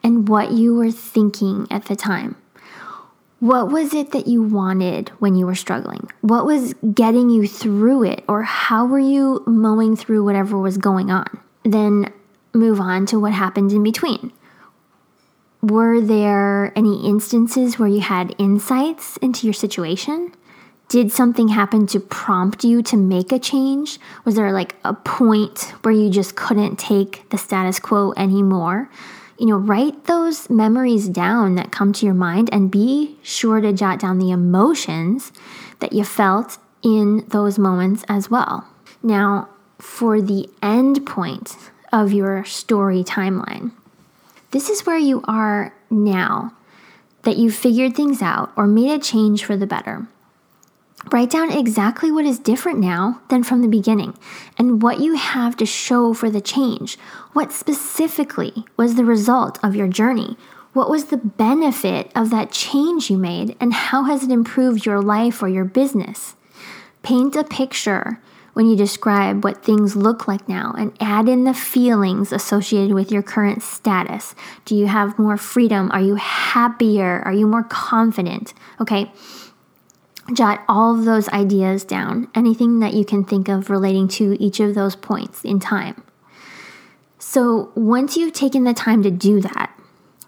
and 0.04 0.28
what 0.28 0.52
you 0.52 0.76
were 0.76 0.92
thinking 0.92 1.68
at 1.72 1.86
the 1.86 1.96
time. 1.96 2.36
What 3.40 3.70
was 3.70 3.94
it 3.94 4.12
that 4.12 4.28
you 4.28 4.42
wanted 4.42 5.10
when 5.20 5.36
you 5.36 5.46
were 5.46 5.56
struggling? 5.56 6.10
What 6.22 6.46
was 6.46 6.74
getting 6.94 7.30
you 7.30 7.48
through 7.48 8.04
it? 8.04 8.24
Or 8.28 8.44
how 8.44 8.86
were 8.86 9.00
you 9.00 9.44
mowing 9.46 9.96
through 9.96 10.24
whatever 10.24 10.58
was 10.58 10.78
going 10.78 11.12
on? 11.12 11.26
Then 11.64 12.14
move 12.54 12.80
on 12.80 13.06
to 13.08 13.20
what 13.20 13.34
happened 13.34 13.72
in 13.72 13.84
between. 13.84 14.32
Were 15.62 16.00
there 16.00 16.72
any 16.78 17.06
instances 17.06 17.78
where 17.78 17.90
you 17.90 18.00
had 18.00 18.36
insights 18.38 19.18
into 19.18 19.48
your 19.48 19.54
situation? 19.54 20.32
Did 20.88 21.12
something 21.12 21.48
happen 21.48 21.88
to 21.88 22.00
prompt 22.00 22.64
you 22.64 22.84
to 22.84 22.96
make 22.96 23.32
a 23.32 23.40
change? 23.40 24.00
Was 24.24 24.36
there 24.36 24.52
like 24.52 24.76
a 24.84 24.94
point 24.94 25.74
where 25.82 25.94
you 25.94 26.10
just 26.10 26.36
couldn't 26.36 26.78
take 26.78 27.28
the 27.32 27.38
status 27.38 27.80
quo 27.80 28.14
anymore? 28.16 28.90
You 29.38 29.46
know, 29.46 29.58
write 29.58 30.06
those 30.06 30.50
memories 30.50 31.10
down 31.10 31.56
that 31.56 31.72
come 31.72 31.92
to 31.94 32.06
your 32.06 32.16
mind 32.16 32.50
and 32.52 32.72
be 32.72 33.18
sure 33.22 33.60
to 33.60 33.74
jot 33.74 34.00
down 34.00 34.18
the 34.18 34.32
emotions 34.32 35.32
that 35.80 35.94
you 35.94 36.04
felt 36.04 36.58
in 36.82 37.26
those 37.28 37.60
moments 37.60 38.04
as 38.08 38.30
well. 38.30 38.68
Now, 39.04 39.50
for 39.80 40.22
the 40.22 40.50
end 40.62 41.06
point 41.06 41.58
of 41.92 42.14
your 42.14 42.46
story 42.46 43.04
timeline, 43.04 43.72
this 44.52 44.70
is 44.70 44.86
where 44.86 44.98
you 44.98 45.22
are 45.28 45.74
now 45.90 46.54
that 47.24 47.38
you've 47.38 47.56
figured 47.56 47.96
things 47.96 48.22
out 48.22 48.52
or 48.56 48.68
made 48.68 48.92
a 48.92 49.00
change 49.00 49.44
for 49.44 49.58
the 49.58 49.68
better. 49.68 50.08
Write 51.12 51.30
down 51.30 51.52
exactly 51.52 52.12
what 52.12 52.26
is 52.26 52.40
different 52.40 52.80
now 52.80 53.22
than 53.30 53.44
from 53.44 53.62
the 53.62 53.68
beginning 53.68 54.18
and 54.58 54.82
what 54.82 55.00
you 55.00 55.16
have 55.16 55.56
to 55.58 55.66
show 55.66 56.14
for 56.14 56.32
the 56.32 56.42
change. 56.42 56.98
What 57.34 57.52
specifically 57.52 58.66
was 58.76 58.96
the 58.96 59.06
result 59.06 59.60
of 59.64 59.76
your 59.76 59.88
journey? 59.88 60.36
What 60.74 60.90
was 60.90 61.06
the 61.06 61.18
benefit 61.18 62.12
of 62.16 62.32
that 62.32 62.52
change 62.52 63.12
you 63.12 63.18
made 63.18 63.56
and 63.60 63.72
how 63.72 64.04
has 64.06 64.24
it 64.24 64.32
improved 64.32 64.86
your 64.86 65.00
life 65.00 65.44
or 65.44 65.48
your 65.48 65.64
business? 65.64 66.36
Paint 67.04 67.36
a 67.36 67.44
picture 67.44 68.20
when 68.54 68.68
you 68.68 68.76
describe 68.76 69.44
what 69.44 69.64
things 69.64 69.96
look 69.96 70.28
like 70.28 70.50
now 70.50 70.74
and 70.78 70.96
add 71.00 71.30
in 71.30 71.44
the 71.44 71.54
feelings 71.54 72.32
associated 72.32 72.96
with 72.96 73.12
your 73.12 73.22
current 73.22 73.62
status. 73.62 74.34
Do 74.64 74.76
you 74.76 74.88
have 74.88 75.20
more 75.20 75.38
freedom? 75.38 75.92
Are 75.92 76.02
you 76.02 76.16
happier? 76.16 77.22
Are 77.26 77.34
you 77.34 77.46
more 77.46 77.64
confident? 77.64 78.54
Okay 78.82 79.12
jot 80.34 80.64
all 80.68 80.98
of 80.98 81.06
those 81.06 81.30
ideas 81.30 81.84
down, 81.84 82.30
anything 82.34 82.80
that 82.80 82.94
you 82.94 83.06
can 83.06 83.24
think 83.24 83.48
of 83.48 83.70
relating 83.70 84.08
to 84.08 84.42
each 84.42 84.60
of 84.60 84.76
those 84.76 84.96
points 84.96 85.44
in 85.44 85.60
time. 85.60 86.04
So, 87.20 87.72
once 87.76 88.18
you've 88.18 88.34
taken 88.34 88.64
the 88.64 88.74
time 88.74 89.04
to 89.04 89.12
do 89.12 89.42
that, 89.42 89.72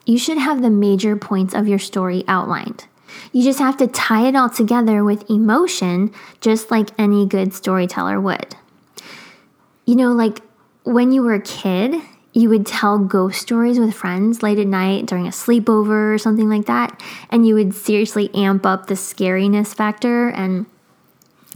you 0.06 0.18
should 0.18 0.38
have 0.38 0.62
the 0.62 0.70
major 0.70 1.16
points 1.16 1.54
of 1.54 1.68
your 1.68 1.80
story 1.80 2.24
outlined. 2.28 2.86
You 3.32 3.44
just 3.44 3.60
have 3.60 3.78
to 3.78 3.88
tie 3.88 4.28
it 4.28 4.36
all 4.36 4.50
together 4.50 5.04
with 5.04 5.30
emotion, 5.30 6.14
just 6.42 6.72
like 6.72 6.90
any 6.98 7.26
good 7.26 7.54
storyteller 7.54 8.20
would. 8.20 8.56
You 9.86 9.96
know, 9.96 10.12
like 10.14 10.42
when 10.84 11.12
you 11.12 11.24
were 11.24 11.34
a 11.34 11.42
kid, 11.42 12.02
you 12.34 12.50
would 12.50 12.66
tell 12.66 13.00
ghost 13.00 13.42
stories 13.42 13.80
with 13.80 13.94
friends 13.94 14.44
late 14.44 14.60
at 14.60 14.68
night 14.68 15.06
during 15.06 15.26
a 15.26 15.32
sleepover 15.32 16.14
or 16.14 16.18
something 16.18 16.50
like 16.50 16.66
that, 16.66 17.02
and 17.30 17.48
you 17.48 17.56
would 17.56 17.74
seriously 17.74 18.30
amp 18.36 18.66
up 18.66 18.88
the 18.88 18.94
scariness 18.94 19.74
factor 19.74 20.30
and 20.30 20.66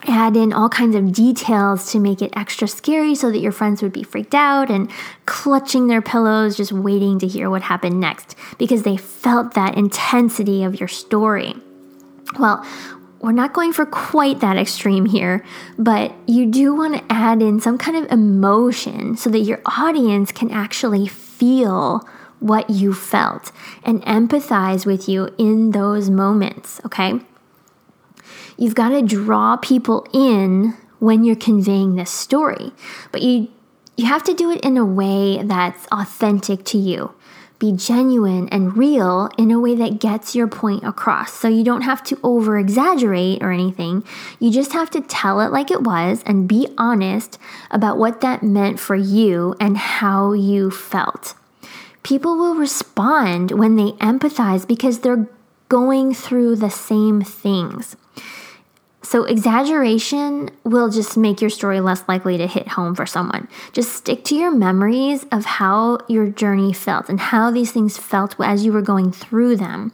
add 0.08 0.36
in 0.36 0.51
all 0.51 0.70
kinds 0.70 0.96
of 0.96 1.13
details 1.13 1.92
to 1.92 2.00
make 2.00 2.22
it 2.22 2.34
extra 2.36 2.68
scary 2.68 3.13
so 3.13 3.32
that 3.32 3.40
your 3.40 3.51
friends 3.51 3.82
would 3.82 3.94
be 3.94 4.04
freaked 4.04 4.34
out 4.34 4.70
and 4.72 4.90
clutching 5.25 5.88
their 5.88 6.01
pillows, 6.01 6.58
just 6.58 6.72
waiting 6.72 7.20
to 7.20 7.28
hear 7.28 7.50
what 7.50 7.62
happened 7.62 8.00
next 8.00 8.36
because 8.58 8.84
they 8.84 8.98
felt 8.98 9.54
that 9.54 9.78
intensity 9.78 10.63
of 10.63 10.80
your 10.80 10.88
story. 10.88 11.54
Well, 12.40 12.66
we're 13.22 13.32
not 13.32 13.54
going 13.54 13.72
for 13.72 13.86
quite 13.86 14.40
that 14.40 14.58
extreme 14.58 15.06
here, 15.06 15.46
but 15.78 16.13
you 16.28 16.46
do 16.48 16.75
want 16.75 16.96
to 16.96 17.04
add 17.13 17.42
in 17.42 17.60
some 17.60 17.78
kind 17.78 17.96
of 17.96 18.12
emotion 18.12 19.16
so 19.16 19.30
that 19.30 19.40
your 19.40 19.62
audience 19.66 20.32
can 20.32 20.51
actually 20.51 21.08
feel 21.08 22.08
what 22.40 22.70
you 22.70 22.94
felt 22.94 23.51
and 23.84 24.01
empathize 24.04 24.86
with 24.86 25.08
you 25.08 25.30
in 25.38 25.72
those 25.72 26.10
moments, 26.10 26.82
okay? 26.84 27.20
You've 28.58 28.75
got 28.75 28.90
to 28.90 29.01
draw 29.01 29.56
people 29.58 30.08
in 30.12 30.75
when 31.00 31.24
you're 31.24 31.36
conveying 31.36 31.96
this 31.96 32.12
story, 32.12 32.72
but 33.12 33.22
you 33.22 33.50
You 33.98 34.08
have 34.08 34.24
to 34.24 34.34
do 34.34 34.50
it 34.50 34.62
in 34.62 34.78
a 34.78 34.86
way 34.86 35.44
that's 35.44 35.86
authentic 35.92 36.63
to 36.72 36.78
you. 36.78 37.13
Be 37.62 37.74
genuine 37.74 38.50
and 38.50 38.75
real 38.75 39.30
in 39.38 39.51
a 39.51 39.60
way 39.60 39.75
that 39.75 40.00
gets 40.00 40.34
your 40.34 40.48
point 40.48 40.84
across. 40.84 41.32
So 41.32 41.48
you 41.48 41.63
don't 41.63 41.84
have 41.84 42.03
to 42.06 42.20
over 42.24 42.58
exaggerate 42.58 43.44
or 43.44 43.51
anything. 43.51 44.03
You 44.39 44.50
just 44.50 44.74
have 44.74 44.89
to 44.89 45.01
tell 45.01 45.41
it 45.41 45.51
like 45.51 45.70
it 45.70 45.84
was 45.84 46.24
and 46.25 46.48
be 46.48 46.68
honest 46.75 47.38
about 47.70 48.00
what 48.00 48.22
that 48.22 48.41
meant 48.41 48.80
for 48.80 48.96
you 48.96 49.56
and 49.60 49.77
how 49.77 50.34
you 50.34 50.72
felt. 50.72 51.36
People 52.01 52.36
will 52.36 52.56
respond 52.56 53.51
when 53.51 53.75
they 53.75 53.91
empathize 53.91 54.68
because 54.68 55.01
they're 55.01 55.30
going 55.70 56.15
through 56.15 56.56
the 56.56 56.72
same 56.72 57.22
things. 57.22 57.96
So, 59.03 59.24
exaggeration 59.24 60.51
will 60.63 60.89
just 60.89 61.17
make 61.17 61.41
your 61.41 61.50
story 61.50 61.79
less 61.79 62.08
likely 62.08 62.38
to 62.38 62.46
hit 62.46 62.70
home 62.70 62.93
for 62.93 63.08
someone. 63.08 63.48
Just 63.74 63.93
stick 63.93 64.24
to 64.25 64.36
your 64.36 64.51
memories 64.51 65.25
of 65.31 65.43
how 65.43 66.00
your 66.08 66.27
journey 66.27 66.72
felt 66.72 67.10
and 67.10 67.20
how 67.20 67.50
these 67.50 67.72
things 67.72 67.98
felt 67.98 68.36
as 68.39 68.63
you 68.63 68.72
were 68.72 68.81
going 68.81 69.12
through 69.12 69.55
them, 69.55 69.91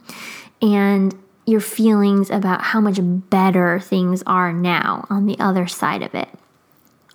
and 0.60 1.14
your 1.46 1.60
feelings 1.60 2.28
about 2.28 2.60
how 2.60 2.80
much 2.80 2.98
better 3.00 3.80
things 3.80 4.22
are 4.26 4.52
now 4.52 5.06
on 5.08 5.24
the 5.24 5.38
other 5.38 5.66
side 5.66 6.02
of 6.02 6.14
it. 6.14 6.28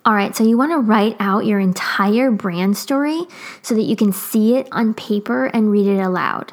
All 0.03 0.15
right, 0.15 0.35
so 0.35 0.43
you 0.43 0.57
want 0.57 0.71
to 0.71 0.79
write 0.79 1.15
out 1.19 1.45
your 1.45 1.59
entire 1.59 2.31
brand 2.31 2.75
story 2.75 3.21
so 3.61 3.75
that 3.75 3.83
you 3.83 3.95
can 3.95 4.11
see 4.11 4.55
it 4.55 4.67
on 4.71 4.95
paper 4.95 5.45
and 5.45 5.71
read 5.71 5.87
it 5.87 5.99
aloud 5.99 6.51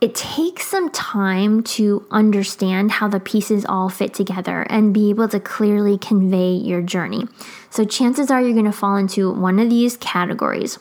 it 0.00 0.14
takes 0.14 0.66
some 0.66 0.90
time 0.90 1.62
to 1.62 2.06
understand 2.10 2.92
how 2.92 3.08
the 3.08 3.18
pieces 3.18 3.64
all 3.64 3.88
fit 3.88 4.14
together 4.14 4.62
and 4.70 4.94
be 4.94 5.10
able 5.10 5.28
to 5.28 5.40
clearly 5.40 5.98
convey 5.98 6.52
your 6.52 6.82
journey. 6.82 7.26
So, 7.70 7.84
chances 7.84 8.30
are 8.30 8.40
you're 8.40 8.52
going 8.52 8.64
to 8.64 8.72
fall 8.72 8.96
into 8.96 9.32
one 9.32 9.58
of 9.58 9.70
these 9.70 9.96
categories. 9.96 10.78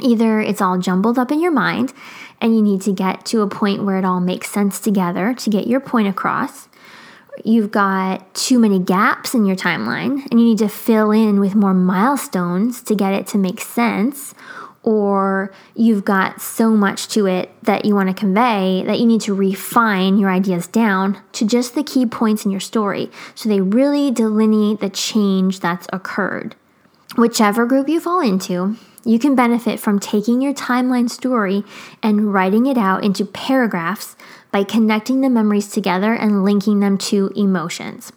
Either 0.00 0.40
it's 0.40 0.60
all 0.60 0.78
jumbled 0.78 1.18
up 1.18 1.32
in 1.32 1.40
your 1.40 1.50
mind 1.50 1.92
and 2.40 2.54
you 2.54 2.62
need 2.62 2.82
to 2.82 2.92
get 2.92 3.24
to 3.26 3.40
a 3.40 3.48
point 3.48 3.84
where 3.84 3.98
it 3.98 4.04
all 4.04 4.20
makes 4.20 4.50
sense 4.50 4.78
together 4.78 5.34
to 5.34 5.50
get 5.50 5.66
your 5.66 5.80
point 5.80 6.06
across. 6.06 6.68
You've 7.44 7.70
got 7.70 8.34
too 8.34 8.58
many 8.58 8.78
gaps 8.78 9.34
in 9.34 9.46
your 9.46 9.56
timeline 9.56 10.26
and 10.30 10.38
you 10.38 10.46
need 10.46 10.58
to 10.58 10.68
fill 10.68 11.10
in 11.10 11.40
with 11.40 11.54
more 11.54 11.74
milestones 11.74 12.82
to 12.82 12.94
get 12.94 13.12
it 13.12 13.26
to 13.28 13.38
make 13.38 13.60
sense 13.60 14.34
or 14.88 15.52
you've 15.74 16.02
got 16.02 16.40
so 16.40 16.70
much 16.70 17.08
to 17.08 17.26
it 17.26 17.50
that 17.62 17.84
you 17.84 17.94
want 17.94 18.08
to 18.08 18.14
convey 18.14 18.82
that 18.86 18.98
you 18.98 19.04
need 19.04 19.20
to 19.20 19.34
refine 19.34 20.16
your 20.16 20.30
ideas 20.30 20.66
down 20.66 21.20
to 21.30 21.46
just 21.46 21.74
the 21.74 21.82
key 21.82 22.06
points 22.06 22.46
in 22.46 22.50
your 22.50 22.58
story 22.58 23.10
so 23.34 23.50
they 23.50 23.60
really 23.60 24.10
delineate 24.10 24.80
the 24.80 24.88
change 24.88 25.60
that's 25.60 25.86
occurred. 25.92 26.56
Whichever 27.18 27.66
group 27.66 27.86
you 27.86 28.00
fall 28.00 28.20
into, 28.20 28.78
you 29.04 29.18
can 29.18 29.34
benefit 29.34 29.78
from 29.78 29.98
taking 29.98 30.40
your 30.40 30.54
timeline 30.54 31.10
story 31.10 31.64
and 32.02 32.32
writing 32.32 32.64
it 32.64 32.78
out 32.78 33.04
into 33.04 33.26
paragraphs 33.26 34.16
by 34.50 34.64
connecting 34.64 35.20
the 35.20 35.28
memories 35.28 35.68
together 35.68 36.14
and 36.14 36.44
linking 36.44 36.80
them 36.80 36.96
to 36.96 37.30
emotions. 37.36 38.10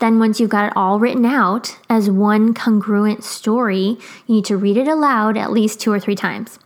Then, 0.00 0.18
once 0.18 0.40
you've 0.40 0.50
got 0.50 0.66
it 0.66 0.76
all 0.76 0.98
written 0.98 1.26
out 1.26 1.78
as 1.88 2.10
one 2.10 2.54
congruent 2.54 3.22
story, 3.22 3.98
you 4.26 4.34
need 4.36 4.44
to 4.46 4.56
read 4.56 4.76
it 4.76 4.88
aloud 4.88 5.36
at 5.36 5.52
least 5.52 5.78
two 5.78 5.92
or 5.92 6.00
three 6.00 6.14
times. 6.14 6.58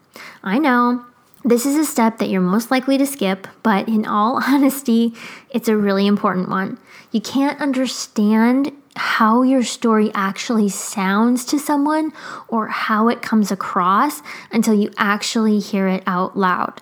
I 0.43 0.59
know 0.59 1.05
this 1.45 1.67
is 1.67 1.77
a 1.77 1.85
step 1.85 2.19
that 2.19 2.31
you're 2.31 2.41
most 2.41 2.71
likely 2.71 2.97
to 2.97 3.05
skip, 3.05 3.47
but 3.63 3.89
in 3.89 4.07
all 4.07 4.41
honesty, 4.47 5.15
it's 5.51 5.69
a 5.69 5.77
really 5.77 6.07
important 6.07 6.49
one. 6.49 6.79
You 7.11 7.21
can't 7.21 7.61
understand 7.61 8.73
how 8.97 9.43
your 9.43 9.65
story 9.65 10.11
actually 10.15 10.69
sounds 10.69 11.45
to 11.47 11.59
someone 11.59 12.13
or 12.49 12.69
how 12.69 13.09
it 13.09 13.21
comes 13.21 13.51
across 13.51 14.23
until 14.53 14.75
you 14.75 14.91
actually 14.97 15.59
hear 15.59 15.89
it 15.89 16.03
out 16.07 16.39
loud. 16.39 16.81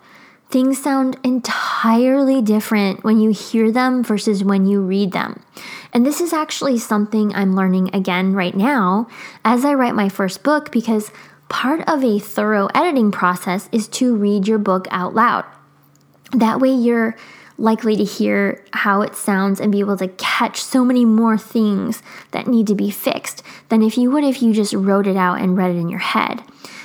Things 0.53 0.83
sound 0.83 1.17
entirely 1.25 2.43
different 2.43 3.05
when 3.05 3.19
you 3.19 3.31
hear 3.31 3.73
them 3.73 4.05
versus 4.05 4.45
when 4.45 4.67
you 4.67 4.83
read 4.83 5.13
them. 5.13 5.43
And 5.95 6.05
this 6.05 6.21
is 6.21 6.35
actually 6.35 6.77
something 6.77 7.35
I'm 7.35 7.57
learning 7.57 7.95
again 7.95 8.35
right 8.35 8.55
now 8.55 9.09
as 9.47 9.65
I 9.65 9.73
write 9.73 9.95
my 9.95 10.11
first 10.11 10.43
book 10.43 10.71
because 10.71 11.11
part 11.49 11.81
of 11.89 12.05
a 12.05 12.19
thorough 12.19 12.69
editing 12.75 13.11
process 13.11 13.71
is 13.73 13.89
to 13.89 14.15
read 14.15 14.47
your 14.47 14.59
book 14.59 14.87
out 14.91 15.15
loud. 15.15 15.47
That 16.33 16.61
way, 16.61 16.75
you're 16.75 17.17
likely 17.57 17.97
to 17.97 18.05
hear 18.05 18.63
how 18.75 19.01
it 19.01 19.17
sounds 19.17 19.59
and 19.59 19.73
be 19.73 19.81
able 19.81 19.97
to 19.97 20.09
catch 20.09 20.61
so 20.61 20.85
many 20.85 21.07
more 21.07 21.39
things 21.39 22.03
that 22.33 22.47
need 22.47 22.67
to 22.67 22.75
be 22.75 22.91
fixed 22.91 23.43
than 23.71 23.81
if 23.81 23.97
you 23.97 24.11
would 24.11 24.25
if 24.25 24.43
you 24.43 24.53
just 24.53 24.75
wrote 24.75 25.07
it 25.07 25.17
out 25.17 25.41
and 25.41 25.57
read 25.57 25.75
it 25.75 25.79
in 25.79 25.89
your 25.89 25.99
head. 25.99 26.43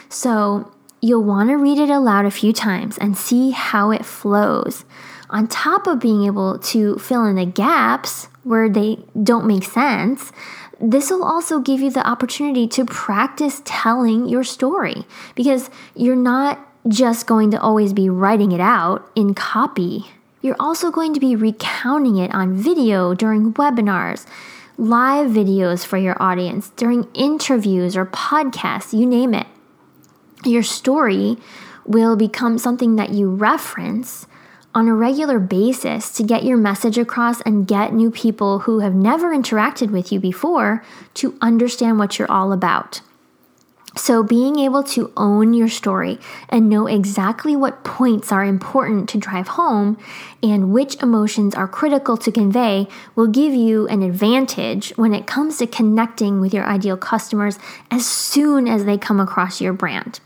So, 0.07 0.71
You'll 0.99 1.23
want 1.23 1.49
to 1.49 1.57
read 1.57 1.77
it 1.77 1.91
aloud 1.91 2.25
a 2.25 2.31
few 2.31 2.51
times 2.51 2.97
and 2.97 3.15
see 3.15 3.51
how 3.51 3.91
it 3.91 4.03
flows. 4.03 4.83
On 5.29 5.47
top 5.47 5.85
of 5.85 5.99
being 5.99 6.23
able 6.25 6.57
to 6.57 6.97
fill 6.97 7.25
in 7.25 7.35
the 7.35 7.45
gaps 7.45 8.29
where 8.43 8.67
they 8.67 8.99
don't 9.21 9.45
make 9.45 9.63
sense, 9.63 10.31
this 10.79 11.11
will 11.11 11.23
also 11.23 11.59
give 11.59 11.81
you 11.81 11.91
the 11.91 12.07
opportunity 12.07 12.67
to 12.69 12.85
practice 12.85 13.61
telling 13.63 14.27
your 14.27 14.43
story 14.43 15.05
because 15.35 15.69
you're 15.95 16.15
not 16.15 16.59
just 16.87 17.27
going 17.27 17.51
to 17.51 17.61
always 17.61 17.93
be 17.93 18.09
writing 18.09 18.51
it 18.51 18.61
out 18.61 19.09
in 19.15 19.35
copy. 19.35 20.05
You're 20.41 20.55
also 20.59 20.89
going 20.89 21.13
to 21.13 21.19
be 21.19 21.35
recounting 21.35 22.17
it 22.17 22.33
on 22.33 22.55
video 22.55 23.13
during 23.13 23.53
webinars, 23.53 24.25
live 24.77 25.29
videos 25.29 25.85
for 25.85 25.97
your 25.97 26.19
audience, 26.21 26.69
during 26.71 27.07
interviews 27.13 27.97
or 27.97 28.05
podcasts, 28.05 28.97
you 28.97 29.05
name 29.05 29.33
it 29.33 29.47
your 30.45 30.63
story 30.63 31.37
will 31.85 32.15
become 32.15 32.57
something 32.57 32.95
that 32.97 33.11
you 33.11 33.29
reference 33.29 34.27
on 34.75 34.87
a 34.87 34.93
regular 34.93 35.39
basis 35.39 36.11
to 36.11 36.23
get 36.23 36.43
your 36.43 36.57
message 36.57 36.97
across 36.97 37.41
and 37.41 37.67
get 37.67 37.93
new 37.93 38.11
people 38.11 38.59
who 38.59 38.79
have 38.79 38.93
never 38.93 39.35
interacted 39.35 39.89
with 39.89 40.11
you 40.11 40.19
before 40.19 40.83
to 41.15 41.35
understand 41.41 41.97
what 41.97 42.19
you're 42.19 42.31
all 42.31 42.51
about. 42.51 43.01
So, 43.95 44.21
being 44.21 44.59
able 44.59 44.83
to 44.83 45.11
own 45.17 45.55
your 45.55 45.69
story 45.69 46.19
and 46.49 46.69
know 46.69 46.85
exactly 46.85 47.55
what 47.55 47.83
points 47.83 48.31
are 48.31 48.45
important 48.45 49.09
to 49.09 49.17
drive 49.17 49.47
home 49.47 49.97
and 50.43 50.71
which 50.71 51.01
emotions 51.01 51.55
are 51.55 51.67
critical 51.67 52.15
to 52.17 52.31
convey 52.31 52.87
will 53.15 53.25
give 53.25 53.55
you 53.55 53.87
an 53.87 54.03
advantage 54.03 54.93
when 54.97 55.15
it 55.15 55.25
comes 55.25 55.57
to 55.57 55.65
connecting 55.65 56.39
with 56.39 56.53
your 56.53 56.65
ideal 56.65 56.97
customers 56.97 57.57
as 57.89 58.05
soon 58.05 58.67
as 58.67 58.85
they 58.85 58.99
come 58.99 59.19
across 59.19 59.59
your 59.59 59.73
brand. 59.73 60.19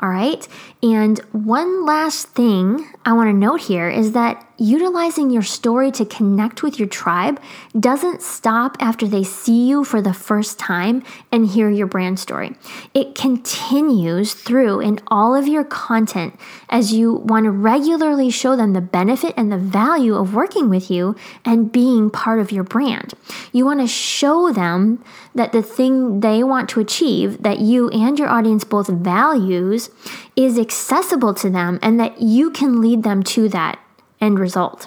All 0.00 0.08
right. 0.08 0.46
And 0.82 1.18
one 1.32 1.84
last 1.84 2.28
thing 2.28 2.88
I 3.04 3.12
want 3.12 3.28
to 3.28 3.32
note 3.32 3.62
here 3.62 3.88
is 3.88 4.12
that 4.12 4.44
utilizing 4.58 5.30
your 5.30 5.42
story 5.42 5.90
to 5.92 6.04
connect 6.04 6.62
with 6.62 6.78
your 6.78 6.88
tribe 6.88 7.40
doesn't 7.78 8.20
stop 8.22 8.76
after 8.80 9.06
they 9.06 9.22
see 9.22 9.68
you 9.68 9.84
for 9.84 10.00
the 10.00 10.12
first 10.12 10.58
time 10.58 11.02
and 11.30 11.46
hear 11.46 11.70
your 11.70 11.86
brand 11.86 12.18
story. 12.18 12.56
It 12.92 13.14
continues 13.14 14.34
through 14.34 14.80
in 14.80 15.00
all 15.08 15.34
of 15.34 15.46
your 15.46 15.64
content 15.64 16.38
as 16.68 16.92
you 16.92 17.12
want 17.12 17.44
to 17.44 17.50
regularly 17.50 18.30
show 18.30 18.56
them 18.56 18.72
the 18.72 18.80
benefit 18.80 19.32
and 19.36 19.50
the 19.50 19.58
value 19.58 20.14
of 20.14 20.34
working 20.34 20.68
with 20.68 20.90
you 20.90 21.14
and 21.44 21.72
being 21.72 22.10
part 22.10 22.40
of 22.40 22.52
your 22.52 22.64
brand. 22.64 23.14
You 23.52 23.64
want 23.64 23.80
to 23.80 23.86
show 23.86 24.52
them 24.52 25.02
that 25.34 25.52
the 25.52 25.62
thing 25.62 26.20
they 26.20 26.42
want 26.42 26.68
to 26.70 26.80
achieve 26.80 27.42
that 27.42 27.60
you 27.60 27.90
and 27.90 28.18
your 28.18 28.28
audience 28.28 28.64
both 28.64 28.88
values 28.88 29.90
is 30.38 30.56
accessible 30.56 31.34
to 31.34 31.50
them 31.50 31.80
and 31.82 31.98
that 31.98 32.22
you 32.22 32.48
can 32.48 32.80
lead 32.80 33.02
them 33.02 33.24
to 33.24 33.48
that 33.48 33.76
end 34.20 34.38
result. 34.38 34.86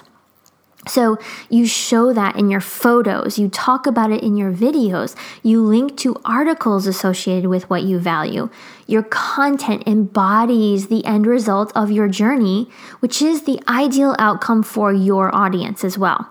So 0.88 1.18
you 1.50 1.66
show 1.66 2.12
that 2.14 2.36
in 2.36 2.50
your 2.50 2.62
photos, 2.62 3.38
you 3.38 3.48
talk 3.48 3.86
about 3.86 4.10
it 4.10 4.24
in 4.24 4.36
your 4.36 4.50
videos, 4.50 5.14
you 5.42 5.62
link 5.62 5.96
to 5.98 6.16
articles 6.24 6.86
associated 6.86 7.48
with 7.50 7.68
what 7.68 7.82
you 7.82 7.98
value. 7.98 8.48
Your 8.86 9.02
content 9.02 9.86
embodies 9.86 10.88
the 10.88 11.04
end 11.04 11.26
result 11.26 11.70
of 11.76 11.90
your 11.90 12.08
journey, 12.08 12.68
which 13.00 13.20
is 13.20 13.42
the 13.42 13.60
ideal 13.68 14.16
outcome 14.18 14.62
for 14.62 14.92
your 14.92 15.32
audience 15.34 15.84
as 15.84 15.98
well. 15.98 16.30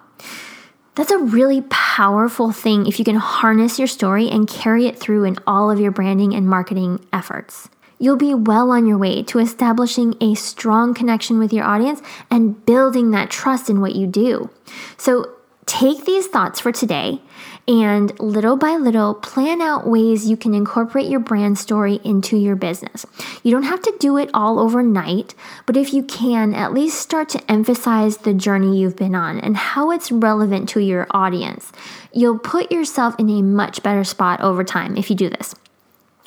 That's 0.96 1.12
a 1.12 1.20
really 1.20 1.62
powerful 1.70 2.52
thing 2.52 2.88
if 2.88 2.98
you 2.98 3.06
can 3.06 3.16
harness 3.16 3.78
your 3.78 3.88
story 3.88 4.30
and 4.30 4.50
carry 4.50 4.88
it 4.88 5.00
through 5.00 5.24
in 5.26 5.38
all 5.46 5.72
of 5.72 5.80
your 5.80 5.92
branding 5.92 6.34
and 6.34 6.50
marketing 6.50 7.06
efforts 7.14 7.70
you'll 8.02 8.18
be 8.18 8.34
well 8.34 8.72
on 8.72 8.86
your 8.86 8.98
way 8.98 9.24
to 9.24 9.40
establishing 9.40 10.16
a 10.20 10.34
strong 10.34 10.94
connection 10.94 11.40
with 11.40 11.54
your 11.54 11.64
audience 11.64 12.02
and 12.30 12.66
building 12.66 13.12
that 13.12 13.30
trust 13.30 13.70
in 13.70 13.80
what 13.80 13.96
you 13.96 14.08
do. 14.08 14.50
So, 14.98 15.36
take 15.68 16.04
these 16.04 16.28
thoughts 16.28 16.60
for 16.60 16.72
today 16.72 17.22
and 17.68 18.20
little 18.20 18.58
by 18.58 18.76
little 18.76 19.14
plan 19.14 19.62
out 19.62 19.88
ways 19.88 20.28
you 20.28 20.36
can 20.36 20.54
incorporate 20.54 21.08
your 21.08 21.20
brand 21.20 21.58
story 21.58 22.00
into 22.04 22.36
your 22.36 22.56
business. 22.56 23.06
You 23.44 23.52
don't 23.52 23.64
have 23.64 23.82
to 23.84 23.96
do 24.00 24.18
it 24.18 24.30
all 24.34 24.60
overnight, 24.60 25.34
but 25.66 25.78
if 25.78 25.94
you 25.94 26.04
can, 26.04 26.54
at 26.54 26.74
least 26.74 27.00
start 27.00 27.30
to 27.30 27.52
emphasize 27.52 28.18
the 28.18 28.34
journey 28.34 28.80
you've 28.80 28.98
been 28.98 29.16
on 29.16 29.40
and 29.40 29.56
how 29.56 29.92
it's 29.92 30.12
relevant 30.12 30.68
to 30.70 30.82
your 30.82 31.08
audience. 31.12 31.72
You'll 32.12 32.40
put 32.40 32.72
yourself 32.72 33.16
in 33.20 33.30
a 33.30 33.42
much 33.42 33.84
better 33.84 34.04
spot 34.04 34.42
over 34.42 34.64
time 34.64 34.98
if 34.98 35.10
you 35.10 35.16
do 35.16 35.30
this. 35.30 35.56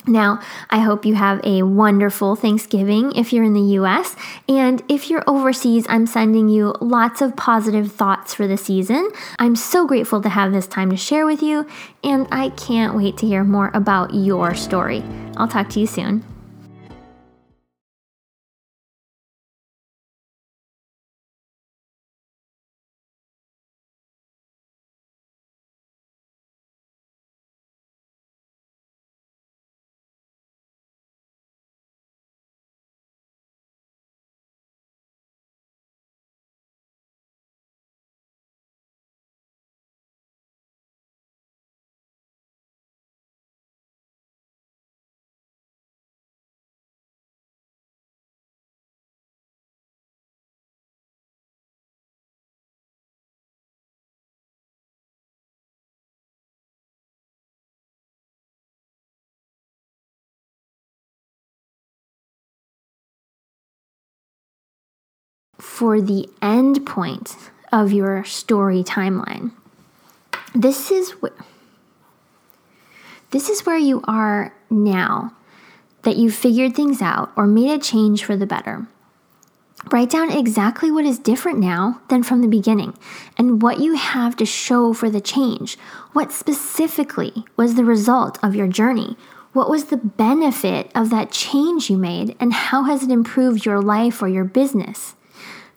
Now, 0.07 0.39
I 0.69 0.79
hope 0.79 1.05
you 1.05 1.15
have 1.15 1.41
a 1.43 1.63
wonderful 1.63 2.35
Thanksgiving 2.35 3.11
if 3.13 3.33
you're 3.33 3.43
in 3.43 3.53
the 3.53 3.75
US. 3.79 4.15
And 4.47 4.83
if 4.87 5.09
you're 5.09 5.23
overseas, 5.27 5.85
I'm 5.89 6.05
sending 6.05 6.47
you 6.47 6.75
lots 6.79 7.21
of 7.21 7.35
positive 7.35 7.91
thoughts 7.91 8.33
for 8.33 8.47
the 8.47 8.57
season. 8.57 9.09
I'm 9.39 9.55
so 9.55 9.87
grateful 9.87 10.21
to 10.21 10.29
have 10.29 10.51
this 10.51 10.67
time 10.67 10.91
to 10.91 10.97
share 10.97 11.25
with 11.25 11.41
you, 11.41 11.67
and 12.03 12.27
I 12.31 12.49
can't 12.49 12.95
wait 12.95 13.17
to 13.17 13.27
hear 13.27 13.43
more 13.43 13.71
about 13.73 14.13
your 14.13 14.53
story. 14.53 15.03
I'll 15.37 15.47
talk 15.47 15.69
to 15.69 15.79
you 15.79 15.87
soon. 15.87 16.34
For 65.75 65.99
the 65.99 66.29
end 66.41 66.85
point 66.85 67.35
of 67.73 67.91
your 67.91 68.23
story 68.23 68.81
timeline. 68.81 69.51
This 70.53 70.89
is 70.89 71.11
wh- 71.21 71.37
this 73.31 73.49
is 73.49 73.65
where 73.65 73.77
you 73.77 74.01
are 74.07 74.55
now 74.69 75.33
that 76.03 76.15
you've 76.15 76.33
figured 76.33 76.73
things 76.73 77.01
out 77.01 77.29
or 77.35 77.45
made 77.45 77.71
a 77.71 77.77
change 77.77 78.23
for 78.23 78.37
the 78.37 78.45
better. 78.45 78.87
Write 79.91 80.09
down 80.09 80.31
exactly 80.31 80.89
what 80.89 81.03
is 81.03 81.19
different 81.19 81.59
now 81.59 81.99
than 82.07 82.23
from 82.23 82.39
the 82.39 82.47
beginning 82.47 82.97
and 83.37 83.61
what 83.61 83.81
you 83.81 83.95
have 83.95 84.37
to 84.37 84.45
show 84.45 84.93
for 84.93 85.09
the 85.09 85.19
change. 85.19 85.77
What 86.13 86.31
specifically 86.31 87.43
was 87.57 87.75
the 87.75 87.83
result 87.83 88.41
of 88.41 88.55
your 88.55 88.67
journey? 88.67 89.17
What 89.51 89.69
was 89.69 89.85
the 89.85 89.97
benefit 89.97 90.89
of 90.95 91.09
that 91.09 91.31
change 91.31 91.89
you 91.89 91.97
made 91.97 92.33
and 92.39 92.53
how 92.53 92.83
has 92.83 93.03
it 93.03 93.11
improved 93.11 93.65
your 93.65 93.81
life 93.81 94.21
or 94.21 94.29
your 94.29 94.45
business? 94.45 95.15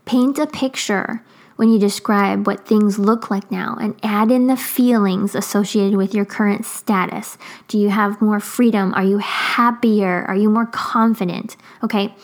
Paint 0.09 0.39
a 0.39 0.47
picture 0.47 1.23
when 1.57 1.71
you 1.71 1.79
describe 1.79 2.47
what 2.47 2.67
things 2.67 2.99
look 2.99 3.31
like 3.31 3.51
now 3.51 3.77
and 3.79 3.95
add 4.03 4.31
in 4.31 4.47
the 4.47 4.57
feelings 4.57 5.35
associated 5.35 5.99
with 5.99 6.15
your 6.15 6.25
current 6.25 6.65
status. 6.65 7.37
Do 7.67 7.77
you 7.77 7.91
have 7.91 8.23
more 8.23 8.41
freedom? 8.41 8.95
Are 8.95 9.05
you 9.05 9.19
happier? 9.19 10.25
Are 10.27 10.35
you 10.35 10.49
more 10.49 10.65
confident? 10.65 11.59
Okay. 11.83 12.15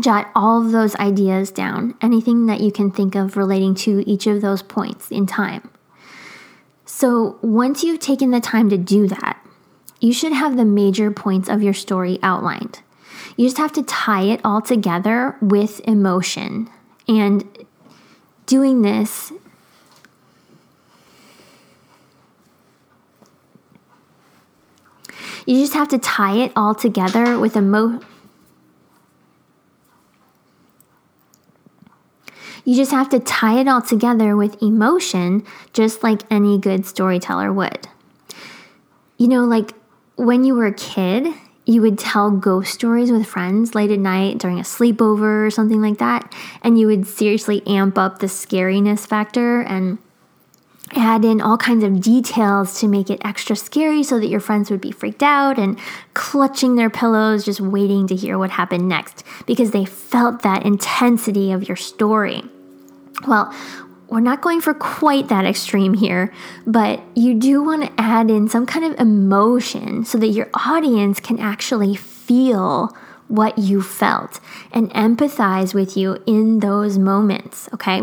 Jot 0.00 0.30
all 0.34 0.64
of 0.64 0.72
those 0.72 0.96
ideas 0.96 1.50
down, 1.50 1.94
anything 2.00 2.46
that 2.46 2.62
you 2.62 2.72
can 2.72 2.90
think 2.90 3.14
of 3.14 3.36
relating 3.36 3.74
to 3.74 4.02
each 4.08 4.26
of 4.26 4.40
those 4.40 4.62
points 4.62 5.10
in 5.10 5.26
time. 5.26 5.68
So, 6.86 7.38
once 7.42 7.84
you've 7.84 8.00
taken 8.00 8.30
the 8.30 8.40
time 8.40 8.70
to 8.70 8.78
do 8.78 9.06
that, 9.08 9.44
you 10.00 10.14
should 10.14 10.32
have 10.32 10.56
the 10.56 10.64
major 10.64 11.10
points 11.10 11.50
of 11.50 11.62
your 11.62 11.74
story 11.74 12.18
outlined. 12.22 12.80
You 13.36 13.46
just 13.46 13.58
have 13.58 13.72
to 13.72 13.82
tie 13.82 14.22
it 14.22 14.40
all 14.44 14.60
together 14.60 15.36
with 15.40 15.80
emotion. 15.80 16.68
And 17.08 17.44
doing 18.46 18.82
this 18.82 19.32
You 25.46 25.60
just 25.60 25.74
have 25.74 25.88
to 25.88 25.98
tie 25.98 26.36
it 26.36 26.52
all 26.54 26.74
together 26.74 27.38
with 27.38 27.56
emo 27.56 28.00
You 32.64 32.76
just 32.76 32.92
have 32.92 33.08
to 33.08 33.18
tie 33.18 33.58
it 33.58 33.66
all 33.66 33.82
together 33.82 34.36
with 34.36 34.62
emotion, 34.62 35.44
just 35.72 36.04
like 36.04 36.22
any 36.30 36.58
good 36.58 36.86
storyteller 36.86 37.52
would. 37.52 37.88
You 39.18 39.26
know, 39.26 39.44
like 39.44 39.72
when 40.14 40.44
you 40.44 40.54
were 40.54 40.66
a 40.66 40.72
kid, 40.72 41.26
you 41.64 41.80
would 41.80 41.98
tell 41.98 42.30
ghost 42.30 42.74
stories 42.74 43.10
with 43.10 43.26
friends 43.26 43.74
late 43.74 43.90
at 43.90 43.98
night 43.98 44.38
during 44.38 44.58
a 44.58 44.62
sleepover 44.62 45.46
or 45.46 45.50
something 45.50 45.80
like 45.80 45.98
that, 45.98 46.34
and 46.62 46.78
you 46.78 46.86
would 46.86 47.06
seriously 47.06 47.62
amp 47.66 47.96
up 47.96 48.18
the 48.18 48.26
scariness 48.26 49.06
factor 49.06 49.60
and 49.62 49.98
add 50.94 51.24
in 51.24 51.40
all 51.40 51.56
kinds 51.56 51.84
of 51.84 52.00
details 52.00 52.78
to 52.80 52.88
make 52.88 53.08
it 53.08 53.20
extra 53.24 53.56
scary 53.56 54.02
so 54.02 54.18
that 54.18 54.26
your 54.26 54.40
friends 54.40 54.70
would 54.70 54.80
be 54.80 54.90
freaked 54.90 55.22
out 55.22 55.58
and 55.58 55.78
clutching 56.14 56.74
their 56.74 56.90
pillows, 56.90 57.44
just 57.44 57.60
waiting 57.60 58.06
to 58.06 58.14
hear 58.14 58.36
what 58.38 58.50
happened 58.50 58.88
next 58.88 59.24
because 59.46 59.70
they 59.70 59.84
felt 59.84 60.42
that 60.42 60.66
intensity 60.66 61.52
of 61.52 61.66
your 61.66 61.76
story. 61.76 62.42
Well, 63.26 63.54
we're 64.12 64.20
not 64.20 64.42
going 64.42 64.60
for 64.60 64.74
quite 64.74 65.28
that 65.28 65.46
extreme 65.46 65.94
here, 65.94 66.30
but 66.66 67.00
you 67.14 67.32
do 67.32 67.62
want 67.62 67.82
to 67.82 67.92
add 67.98 68.30
in 68.30 68.46
some 68.46 68.66
kind 68.66 68.84
of 68.84 69.00
emotion 69.00 70.04
so 70.04 70.18
that 70.18 70.26
your 70.26 70.50
audience 70.52 71.18
can 71.18 71.38
actually 71.38 71.96
feel 71.96 72.94
what 73.28 73.56
you 73.56 73.80
felt 73.80 74.38
and 74.70 74.90
empathize 74.90 75.72
with 75.72 75.96
you 75.96 76.22
in 76.26 76.58
those 76.58 76.98
moments, 76.98 77.70
okay? 77.72 78.02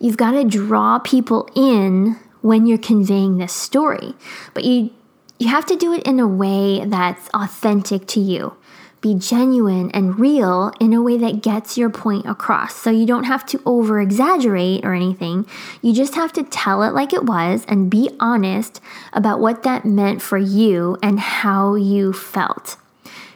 You've 0.00 0.16
got 0.16 0.32
to 0.32 0.42
draw 0.42 0.98
people 0.98 1.48
in 1.54 2.16
when 2.40 2.66
you're 2.66 2.76
conveying 2.76 3.38
this 3.38 3.52
story, 3.52 4.14
but 4.52 4.64
you 4.64 4.90
you 5.38 5.48
have 5.48 5.66
to 5.66 5.76
do 5.76 5.92
it 5.92 6.02
in 6.04 6.18
a 6.18 6.26
way 6.26 6.82
that's 6.86 7.28
authentic 7.34 8.06
to 8.06 8.20
you 8.20 8.56
be 9.06 9.14
genuine 9.14 9.88
and 9.92 10.18
real 10.18 10.72
in 10.80 10.92
a 10.92 11.00
way 11.00 11.16
that 11.16 11.40
gets 11.40 11.78
your 11.78 11.90
point 11.90 12.26
across. 12.26 12.74
So 12.74 12.90
you 12.90 13.06
don't 13.06 13.24
have 13.24 13.46
to 13.46 13.62
over 13.64 14.00
exaggerate 14.00 14.84
or 14.84 14.94
anything. 14.94 15.46
You 15.80 15.92
just 15.92 16.16
have 16.16 16.32
to 16.32 16.42
tell 16.42 16.82
it 16.82 16.92
like 16.92 17.12
it 17.12 17.24
was 17.24 17.64
and 17.68 17.88
be 17.88 18.10
honest 18.18 18.80
about 19.12 19.38
what 19.38 19.62
that 19.62 19.84
meant 19.84 20.22
for 20.22 20.38
you 20.38 20.98
and 21.02 21.20
how 21.20 21.76
you 21.76 22.12
felt. 22.12 22.76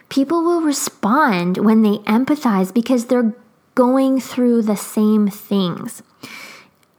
People 0.08 0.42
will 0.42 0.60
respond 0.60 1.58
when 1.58 1.82
they 1.82 1.98
empathize 1.98 2.74
because 2.74 3.06
they're 3.06 3.32
going 3.76 4.20
through 4.20 4.62
the 4.62 4.76
same 4.76 5.28
things. 5.28 6.02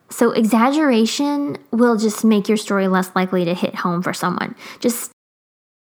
So, 0.09 0.31
exaggeration 0.31 1.57
will 1.71 1.97
just 1.97 2.23
make 2.23 2.47
your 2.47 2.57
story 2.57 2.87
less 2.87 3.13
likely 3.15 3.43
to 3.45 3.53
hit 3.53 3.75
home 3.75 4.01
for 4.01 4.13
someone. 4.13 4.55
Just 4.79 5.11